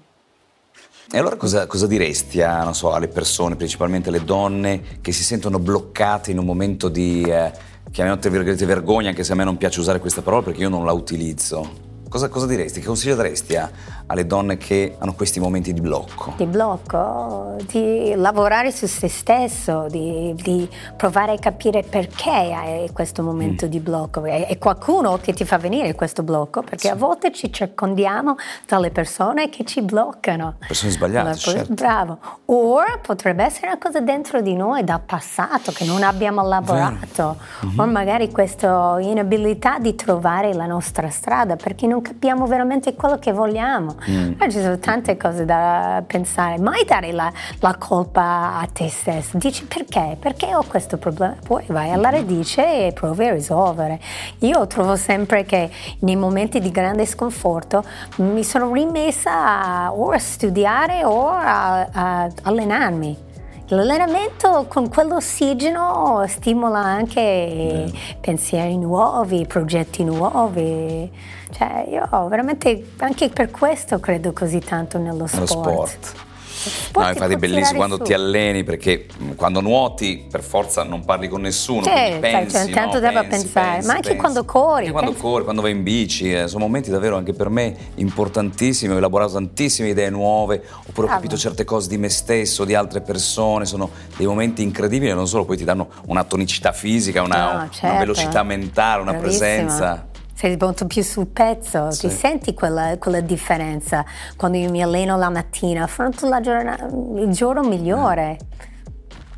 E 1.10 1.18
allora 1.18 1.38
cosa, 1.38 1.68
cosa 1.68 1.88
diresti 1.88 2.42
a, 2.42 2.74
so, 2.74 2.92
alle 2.92 3.08
persone, 3.08 3.56
principalmente 3.56 4.10
alle 4.10 4.26
donne, 4.26 4.82
che 5.00 5.14
si 5.14 5.24
sentono 5.24 5.58
bloccate 5.58 6.32
in 6.32 6.38
un 6.38 6.44
momento 6.44 6.90
di, 6.90 7.22
eh, 7.24 7.52
chiamiamo 7.92 8.20
tra 8.20 8.30
virgolette, 8.30 8.66
vergogna, 8.66 9.10
anche 9.10 9.24
se 9.24 9.32
a 9.32 9.36
me 9.36 9.46
non 9.46 9.56
piace 9.56 9.80
usare 9.80 10.00
questa 10.00 10.22
parola 10.22 10.44
perché 10.44 10.62
io 10.62 10.70
non 10.70 10.84
la 10.84 10.92
utilizzo? 10.92 11.87
Cosa, 12.10 12.30
cosa, 12.30 12.46
diresti? 12.46 12.80
Che 12.80 12.86
consiglio 12.86 13.16
daresti 13.16 13.58
a, 13.58 13.70
alle 14.06 14.26
donne 14.26 14.56
che 14.56 14.96
hanno 14.98 15.14
questi 15.14 15.42
momenti 15.42 15.74
di 15.74 15.82
blocco? 15.82 16.34
Di 16.38 16.46
blocco, 16.46 17.58
di 17.68 18.14
lavorare 18.16 18.72
su 18.72 18.88
se 18.88 19.10
stesso, 19.10 19.88
di, 19.90 20.34
di 20.36 20.70
provare 20.96 21.34
a 21.34 21.38
capire 21.38 21.84
perché 21.84 22.54
hai 22.54 22.90
questo 22.94 23.24
momento 23.24 23.66
mm. 23.66 23.70
di 23.70 23.80
blocco. 23.80 24.24
È, 24.24 24.58
qualcuno 24.58 25.18
che 25.22 25.34
ti 25.34 25.44
fa 25.44 25.58
venire 25.58 25.94
questo 25.96 26.24
blocco, 26.24 26.62
perché 26.62 26.88
sì. 26.88 26.90
a 26.90 26.96
volte 26.96 27.34
ci 27.34 27.52
circondiamo 27.52 28.36
dalle 28.66 28.92
persone 28.92 29.50
che 29.50 29.66
ci 29.66 29.82
bloccano. 29.82 30.56
Persone 30.66 30.92
sbagliate, 30.92 31.20
allora, 31.20 31.36
certo. 31.36 31.74
Bravo. 31.74 32.18
O 32.46 32.82
potrebbe 33.02 33.44
essere 33.44 33.68
una 33.68 33.78
cosa 33.78 34.00
dentro 34.00 34.42
di 34.42 34.56
noi 34.56 34.84
dal 34.86 35.02
passato 35.02 35.74
che 35.74 35.84
non 35.84 36.04
abbiamo 36.04 36.42
lavorato, 36.48 37.38
mm-hmm. 37.66 37.80
o 37.80 37.86
magari 37.86 38.32
questa 38.32 38.98
inabilità 39.02 39.78
di 39.80 39.94
trovare 39.96 40.54
la 40.54 40.66
nostra 40.66 41.10
strada, 41.10 41.58
perché 41.58 41.86
non 41.86 41.97
non 41.98 42.02
capiamo 42.02 42.46
veramente 42.46 42.94
quello 42.94 43.18
che 43.18 43.32
vogliamo. 43.32 43.96
Mm. 44.10 44.34
Ci 44.50 44.62
sono 44.62 44.78
tante 44.78 45.18
cose 45.18 45.46
da 45.46 46.04
pensare, 46.06 46.60
mai 46.60 46.86
dare 46.86 47.12
la, 47.12 47.32
la, 47.60 47.76
colpa 47.78 48.60
a 48.60 48.68
te 48.72 48.88
stesso. 48.90 49.38
Dici 49.38 49.66
perché? 49.66 50.16
Perché 50.20 50.54
ho 50.54 50.64
questo 50.68 50.98
problema? 50.98 51.36
Poi 51.46 51.64
vai 51.68 51.92
alla 51.92 52.10
radice 52.10 52.88
e 52.88 52.94
provi 52.94 53.26
a 53.26 53.34
risolvere. 53.34 54.00
Io 54.40 54.68
trovo 54.68 54.96
sempre 54.96 55.44
che 55.44 55.70
nei 56.00 56.16
momenti 56.16 56.60
di 56.60 56.70
grande 56.70 57.06
sconforto 57.06 57.84
mi 58.18 58.44
sono 58.44 58.72
rimessa 58.72 59.32
a, 59.32 59.94
o 59.94 60.12
a 60.12 60.20
studiare 60.20 61.04
o 61.04 61.30
a, 61.30 61.88
a 61.92 62.30
allenarmi. 62.44 63.26
L'allenamento 63.70 64.66
con 64.70 64.88
quell'ossigeno 64.90 66.24
stimola 66.28 66.80
anche 66.80 67.20
yeah. 67.20 67.92
pensieri 68.22 68.78
nuovi, 68.78 69.46
progetti 69.46 70.06
nuovi. 70.06 71.12
Cioè, 71.52 71.86
io 71.90 72.28
veramente 72.30 72.94
anche 73.00 73.30
per 73.30 73.52
questo 73.52 74.00
credo 74.00 74.32
così 74.32 74.60
tanto 74.60 74.98
nello, 74.98 75.28
nello 75.30 75.46
sport. 75.46 76.27
Sport. 76.68 77.06
No, 77.06 77.12
infatti 77.12 77.34
è 77.34 77.38
bellissimo 77.38 77.78
quando 77.78 77.98
su. 77.98 78.04
ti 78.04 78.14
alleni 78.14 78.64
perché 78.64 79.06
quando 79.36 79.62
nuoti 79.62 80.26
per 80.30 80.44
forza 80.44 80.84
non 80.84 81.06
parli 81.06 81.28
con 81.28 81.42
nessuno. 81.42 81.84
Sì, 81.84 82.18
pensi, 82.20 82.56
cioè, 82.56 82.66
intanto 82.66 82.94
no, 82.96 83.00
devo 83.00 83.20
pensi, 83.22 83.30
pensare, 83.30 83.72
pensi, 83.72 83.88
ma 83.88 83.94
anche 83.94 84.08
pensi. 84.08 84.22
quando 84.22 84.46
corri. 84.46 84.88
Anche 84.88 84.92
quando 84.92 85.14
corri, 85.14 85.44
quando 85.44 85.62
vai 85.62 85.72
in 85.72 85.84
bici, 85.84 86.34
eh, 86.34 86.48
sono 86.48 86.66
momenti 86.66 86.90
davvero 86.90 87.18
anche 87.18 87.34
per 87.34 87.50
me 87.50 87.76
importantissimi. 87.96 88.94
Ho 88.94 88.98
elaborato 88.98 89.34
tantissime 89.34 89.90
idee 89.90 90.10
nuove, 90.10 90.64
oppure 90.88 91.08
ho 91.08 91.10
capito 91.10 91.38
certe 91.38 91.64
cose 91.64 91.88
di 91.88 91.98
me 91.98 92.10
stesso, 92.10 92.66
di 92.66 92.76
altre 92.76 93.02
persone. 93.02 93.66
Sono 93.66 93.90
dei 94.16 94.26
momenti 94.26 94.62
incredibili, 94.62 95.14
non 95.14 95.28
solo 95.28 95.46
poi 95.46 95.58
ti 95.58 95.64
danno 95.64 95.90
una 96.06 96.24
tonicità 96.24 96.72
fisica, 96.72 97.22
una, 97.22 97.54
no, 97.54 97.70
certo. 97.70 97.86
una 97.86 98.00
velocità 98.00 98.44
mentale, 98.44 99.02
una 99.02 99.14
Bravissima. 99.14 99.46
presenza 99.46 100.07
sei 100.38 100.56
molto 100.60 100.86
più 100.86 101.02
sul 101.02 101.26
pezzo, 101.26 101.90
sì. 101.90 102.08
ti 102.08 102.14
senti 102.14 102.54
quella, 102.54 102.96
quella, 103.00 103.22
differenza. 103.22 104.06
Quando 104.36 104.60
io 104.60 104.70
mi 104.70 104.84
alleno 104.84 105.18
la 105.18 105.32
mattina, 105.32 105.82
affronto 105.82 106.30
la 106.30 106.40
giornata, 106.42 106.86
il 106.86 107.32
giorno 107.32 107.68
migliore. 107.68 108.38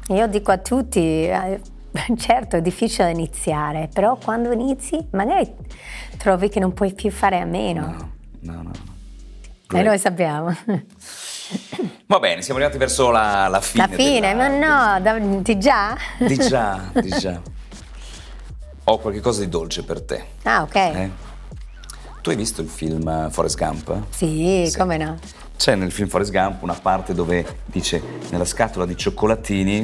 Io 0.09 0.27
dico 0.27 0.51
a 0.51 0.57
tutti, 0.57 0.99
eh, 0.99 1.61
certo 2.17 2.57
è 2.57 2.61
difficile 2.61 3.11
iniziare, 3.11 3.87
però 3.93 4.17
quando 4.21 4.51
inizi 4.51 5.07
magari 5.11 5.49
trovi 6.17 6.49
che 6.49 6.59
non 6.59 6.73
puoi 6.73 6.93
più 6.93 7.11
fare 7.11 7.39
a 7.39 7.45
meno. 7.45 8.11
No, 8.41 8.53
no, 8.53 8.61
no. 8.61 8.71
E 9.71 9.81
noi 9.81 9.97
sappiamo. 9.97 10.53
Va 12.07 12.19
bene, 12.19 12.41
siamo 12.41 12.59
arrivati 12.59 12.77
verso 12.77 13.09
la, 13.09 13.47
la 13.47 13.61
fine. 13.61 13.87
La 13.87 13.95
fine, 13.95 14.33
della- 14.33 14.49
ma 14.49 14.95
no, 14.97 14.99
da- 14.99 15.17
di 15.17 15.57
già? 15.59 15.95
Di 16.17 16.35
già, 16.35 16.91
di 16.91 17.07
già. 17.07 17.41
Ho 18.89 18.97
qualche 18.97 19.19
cosa 19.19 19.41
di 19.41 19.49
dolce 19.49 19.83
per 19.83 20.01
te. 20.01 20.23
Ah, 20.43 20.63
ok. 20.63 20.75
eh? 20.75 21.09
Tu 22.21 22.31
hai 22.31 22.35
visto 22.35 22.61
il 22.61 22.67
film 22.67 23.29
Forrest 23.29 23.55
Gump? 23.55 24.01
Sì, 24.09 24.65
Sì. 24.67 24.75
come 24.77 24.97
no? 24.97 25.19
C'è 25.55 25.75
nel 25.75 25.91
film 25.91 26.07
Forrest 26.09 26.31
Gump 26.31 26.63
una 26.63 26.73
parte 26.73 27.13
dove 27.13 27.59
dice 27.65 28.01
nella 28.29 28.45
scatola 28.45 28.87
di 28.87 28.97
cioccolatini 28.97 29.79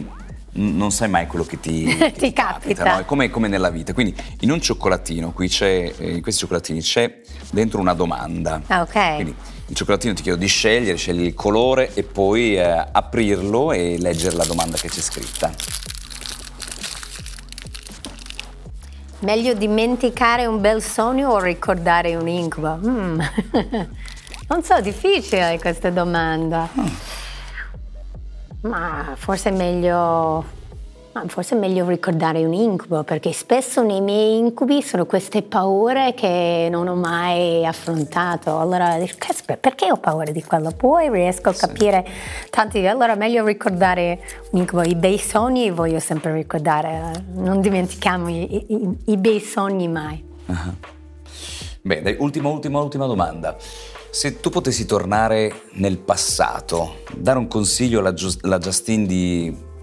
n- 0.54 0.76
non 0.76 0.92
sai 0.92 1.08
mai 1.08 1.28
quello 1.28 1.46
che 1.46 1.60
ti, 1.60 1.84
che 1.86 2.14
Ti 2.18 2.34
capita. 2.34 2.84
no? 2.96 3.00
È 3.02 3.06
come, 3.06 3.30
come 3.30 3.48
nella 3.48 3.70
vita. 3.70 3.94
Quindi 3.94 4.16
in 4.40 4.50
un 4.50 4.60
cioccolatino, 4.60 5.34
qui 5.34 5.50
c'è, 5.50 5.94
eh, 6.00 6.12
in 6.16 6.22
questi 6.24 6.40
cioccolatini 6.42 6.82
c'è 6.82 7.22
dentro 7.52 7.80
una 7.80 7.94
domanda. 7.94 8.60
Ah, 8.66 8.82
ok. 8.82 9.14
Quindi 9.16 9.36
il 9.68 9.76
cioccolatino 9.76 10.16
ti 10.16 10.24
chiedo 10.24 10.38
di 10.40 10.48
scegliere, 10.48 10.98
scegli 10.98 11.26
il 11.26 11.36
colore 11.36 11.94
e 11.94 12.02
poi 12.02 12.58
eh, 12.58 12.64
aprirlo 12.92 13.72
e 13.72 13.98
leggere 14.00 14.36
la 14.36 14.46
domanda 14.46 14.78
che 14.78 14.90
c'è 14.90 15.00
scritta. 15.02 15.52
Meglio 19.20 19.54
dimenticare 19.54 20.46
un 20.46 20.60
bel 20.60 20.82
sogno 20.82 21.30
o 21.30 21.40
ricordare 21.40 22.16
un 22.16 22.28
incubo? 22.28 22.78
Mm. 22.86 23.20
non 24.50 24.64
so, 24.64 24.82
difficile 24.82 25.58
questa 25.60 25.90
domanda. 25.90 26.70
Ma 28.62 29.14
forse 29.16 29.50
è 29.50 29.52
meglio. 29.54 30.64
Ma 31.16 31.24
forse 31.28 31.56
è 31.56 31.58
meglio 31.58 31.88
ricordare 31.88 32.44
un 32.44 32.52
incubo, 32.52 33.04
perché 33.04 33.32
spesso 33.32 33.82
nei 33.84 34.02
miei 34.02 34.38
incubi 34.38 34.82
sono 34.82 35.06
queste 35.06 35.44
paure 35.44 36.14
che 36.14 36.68
non 36.70 36.90
ho 36.90 36.96
mai 36.96 37.66
affrontato. 37.66 38.60
Allora, 38.60 38.98
"Caspita, 39.18 39.56
perché 39.56 39.90
ho 39.90 39.96
paura 39.96 40.30
di 40.32 40.44
quello? 40.44 40.72
Poi 40.76 41.10
riesco 41.10 41.48
a 41.48 41.54
capire 41.54 42.06
tanti. 42.50 42.86
Allora, 42.86 43.14
è 43.14 43.16
meglio 43.16 43.46
ricordare 43.46 44.20
un 44.52 44.60
incubo. 44.60 44.82
I 44.84 44.96
bei 44.96 45.18
sogni 45.18 45.72
voglio 45.72 46.00
sempre 46.00 46.34
ricordare. 46.34 47.14
eh. 47.16 47.22
Non 47.40 47.62
dimentichiamo 47.62 48.28
i, 48.28 48.66
i- 48.74 48.98
i 49.06 49.16
bei 49.18 49.40
sogni 49.40 49.88
mai. 49.88 50.22
Beh, 51.82 52.02
dai, 52.02 52.18
ultima, 52.20 52.50
ultima, 52.50 52.82
ultima 52.82 53.06
domanda. 53.06 53.56
Se 54.10 54.42
tu 54.42 54.50
potessi 54.50 54.86
tornare 54.86 55.62
nel 55.76 55.98
passato, 55.98 57.04
dare 57.16 57.38
un 57.40 57.48
consiglio 57.48 58.00
alla, 58.00 58.14
alla 58.42 58.58
Justine 58.58 59.06
di 59.06 59.74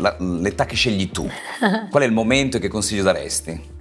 la- 0.00 0.16
l'età 0.18 0.64
che 0.64 0.74
scegli 0.74 1.10
tu, 1.10 1.28
qual 1.90 2.02
è 2.02 2.06
il 2.06 2.12
momento 2.12 2.56
e 2.56 2.60
che 2.60 2.68
consiglio 2.68 3.02
daresti? 3.02 3.78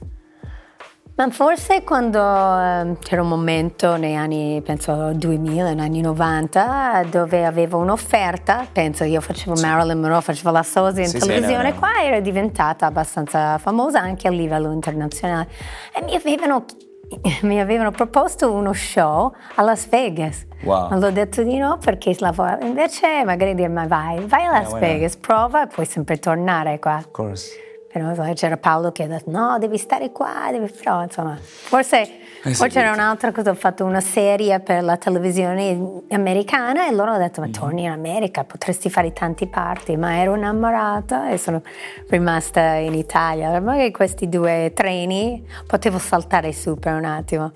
Ma 1.16 1.30
forse 1.32 1.84
quando 1.84 2.18
eh, 2.18 2.96
c'era 3.02 3.22
un 3.22 3.28
momento 3.28 3.98
nei 3.98 4.16
anni, 4.16 4.62
penso 4.64 5.12
2000, 5.12 5.66
negli 5.74 5.80
anni 5.82 6.00
90, 6.00 7.08
dove 7.12 7.46
avevo 7.46 7.78
un'offerta, 7.80 8.66
penso 8.72 9.04
io 9.04 9.20
facevo 9.20 9.60
Marilyn 9.60 10.00
Monroe, 10.00 10.22
facevo 10.22 10.50
la 10.52 10.64
sosia 10.64 11.02
in 11.04 11.10
Sì, 11.10 11.20
sì, 11.20 11.28
televisione, 11.28 11.64
no, 11.64 11.74
no. 11.74 11.80
qua 11.80 11.90
era 12.06 12.22
diventata 12.22 12.86
abbastanza 12.86 13.58
famosa 13.58 14.00
anche 14.00 14.30
a 14.30 14.32
livello 14.32 14.72
internazionale 14.72 15.50
e 15.94 16.02
mi 16.04 16.16
avevano, 16.16 16.64
mi 17.44 17.60
avevano 17.60 17.92
proposto 17.92 18.52
uno 18.52 18.74
show 18.74 19.34
a 19.56 19.62
Las 19.62 19.88
Vegas. 19.90 20.46
Wow. 20.64 20.90
Ma 20.90 20.98
l'ho 20.98 21.12
detto 21.12 21.44
di 21.44 21.58
no 21.58 21.78
perché 21.78 22.16
lavoravo, 22.18 22.66
invece 22.66 23.24
magari 23.24 23.56
dire 23.56 23.70
ma 23.70 23.88
vai, 23.88 24.26
vai 24.26 24.46
a 24.46 24.52
Las 24.52 24.72
not? 24.72 24.80
Vegas, 24.80 25.16
prova 25.18 25.64
e 25.64 25.68
puoi 25.68 25.86
sempre 25.86 26.18
tornare 26.18 26.80
qua. 26.80 26.98
Of 26.98 27.12
course. 27.12 27.68
Però 27.92 28.14
c'era 28.34 28.58
Paolo 28.58 28.92
che 28.92 29.04
ha 29.04 29.08
detto 29.08 29.32
no, 29.32 29.58
devi 29.58 29.78
stare 29.78 30.12
qua, 30.12 30.50
devi... 30.52 30.70
però 30.72 31.02
insomma, 31.02 31.36
forse 31.42 31.98
Hai 32.44 32.54
poi 32.56 32.70
c'era 32.70 32.92
un'altra 32.92 33.32
cosa, 33.32 33.50
ho 33.50 33.56
fatto 33.56 33.84
una 33.84 34.00
serie 34.00 34.60
per 34.60 34.84
la 34.84 34.96
televisione 34.96 36.02
americana 36.12 36.88
e 36.88 36.92
loro 36.94 37.10
hanno 37.10 37.18
detto 37.20 37.42
ma 37.42 37.48
Mm. 37.48 37.52
torni 37.52 37.84
in 37.86 37.90
America, 37.90 38.44
potresti 38.44 38.90
fare 38.92 39.12
tanti 39.12 39.48
parti, 39.48 39.98
ma 39.98 40.20
ero 40.20 40.36
innamorata 40.36 41.30
e 41.32 41.38
sono 41.40 41.64
rimasta 42.10 42.74
in 42.76 42.94
Italia. 42.94 43.60
Magari 43.60 43.92
questi 43.92 44.30
due 44.30 44.72
treni 44.76 45.44
potevo 45.66 45.98
saltare 45.98 46.54
su 46.54 46.76
per 46.78 46.94
un 46.94 47.06
attimo 47.06 47.52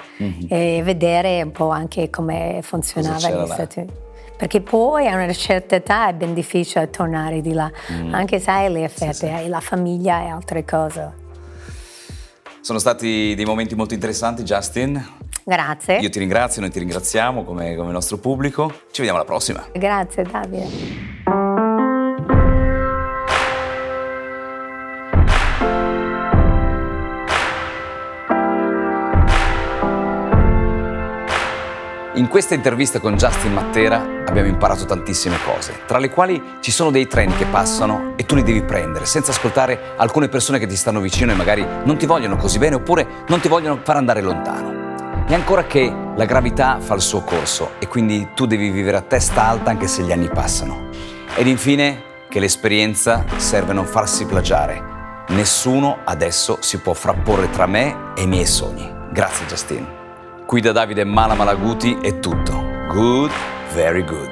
e 0.50 0.82
vedere 0.84 1.44
un 1.44 1.52
po' 1.52 1.70
anche 1.70 2.10
come 2.10 2.60
funzionava 2.64 3.18
Mm-hmm. 3.28 3.38
negli 3.38 3.48
là? 3.48 3.54
Stati 3.54 3.80
Uniti. 3.80 4.03
Perché 4.36 4.62
poi 4.62 5.08
a 5.08 5.16
una 5.16 5.32
certa 5.34 5.76
età 5.76 6.10
è 6.10 6.14
ben 6.14 6.34
difficile 6.34 6.90
tornare 6.90 7.42
di 7.42 7.54
là, 7.54 7.72
Mm. 7.92 8.14
anche 8.14 8.40
se 8.40 8.52
hai 8.52 8.72
le 8.72 8.84
effetti, 8.84 9.26
hai 9.28 9.48
la 9.48 9.60
famiglia 9.60 10.22
e 10.24 10.28
altre 10.28 10.66
cose. 10.66 11.22
Sono 12.62 12.80
stati 12.80 13.34
dei 13.36 13.46
momenti 13.46 13.76
molto 13.76 13.94
interessanti, 13.94 14.44
Justin. 14.44 15.06
Grazie. 15.46 15.98
Io 15.98 16.10
ti 16.10 16.20
ringrazio, 16.20 16.62
noi 16.62 16.72
ti 16.72 16.80
ringraziamo 16.80 17.44
come, 17.44 17.76
come 17.76 17.92
nostro 17.92 18.18
pubblico. 18.18 18.70
Ci 18.92 19.02
vediamo 19.02 19.18
alla 19.18 19.26
prossima. 19.28 19.66
Grazie 19.74 20.24
Davide. 20.24 21.13
In 32.24 32.30
questa 32.30 32.54
intervista 32.54 33.02
con 33.02 33.18
Justin 33.18 33.52
Matera 33.52 34.24
abbiamo 34.26 34.48
imparato 34.48 34.86
tantissime 34.86 35.36
cose, 35.44 35.82
tra 35.86 35.98
le 35.98 36.10
quali 36.10 36.42
ci 36.62 36.72
sono 36.72 36.90
dei 36.90 37.06
treni 37.06 37.36
che 37.36 37.44
passano 37.44 38.14
e 38.16 38.26
tu 38.26 38.36
li 38.36 38.44
devi 38.44 38.64
prendere 38.64 39.06
senza 39.06 39.32
ascoltare 39.32 39.92
alcune 39.98 40.30
persone 40.30 40.58
che 40.58 40.66
ti 40.66 40.78
stanno 40.78 41.02
vicino 41.02 41.34
e 41.34 41.36
magari 41.36 41.68
non 41.84 41.98
ti 41.98 42.06
vogliono 42.06 42.38
così 42.38 42.60
bene 42.60 42.76
oppure 42.76 43.26
non 43.28 43.42
ti 43.42 43.50
vogliono 43.50 43.82
far 43.84 43.98
andare 43.98 44.22
lontano. 44.22 45.26
E 45.28 45.34
ancora 45.34 45.66
che 45.66 45.94
la 46.16 46.24
gravità 46.24 46.80
fa 46.80 46.94
il 46.96 47.02
suo 47.02 47.24
corso 47.24 47.72
e 47.80 47.90
quindi 47.90 48.30
tu 48.34 48.46
devi 48.46 48.70
vivere 48.70 48.96
a 48.96 49.02
testa 49.02 49.44
alta 49.44 49.72
anche 49.72 49.88
se 49.88 50.04
gli 50.04 50.14
anni 50.14 50.30
passano. 50.30 50.92
Ed 51.36 51.48
infine 51.48 52.04
che 52.30 52.40
l'esperienza 52.40 53.26
serve 53.36 53.72
a 53.72 53.76
non 53.76 53.86
farsi 53.86 54.26
plagiare. 54.26 55.26
Nessuno 55.28 55.98
adesso 56.06 56.60
si 56.62 56.78
può 56.78 56.94
frapporre 56.94 57.50
tra 57.50 57.66
me 57.66 58.14
e 58.16 58.22
i 58.22 58.28
miei 58.28 58.48
sogni. 58.48 58.90
Grazie 59.12 59.46
Justin. 59.46 60.03
Qui 60.46 60.62
da 60.62 60.72
Davide 60.72 61.04
Mala 61.06 61.36
Malaguti 61.36 61.98
è 62.02 62.20
tutto. 62.20 62.64
Good, 62.90 63.32
very 63.74 64.04
good. 64.04 64.30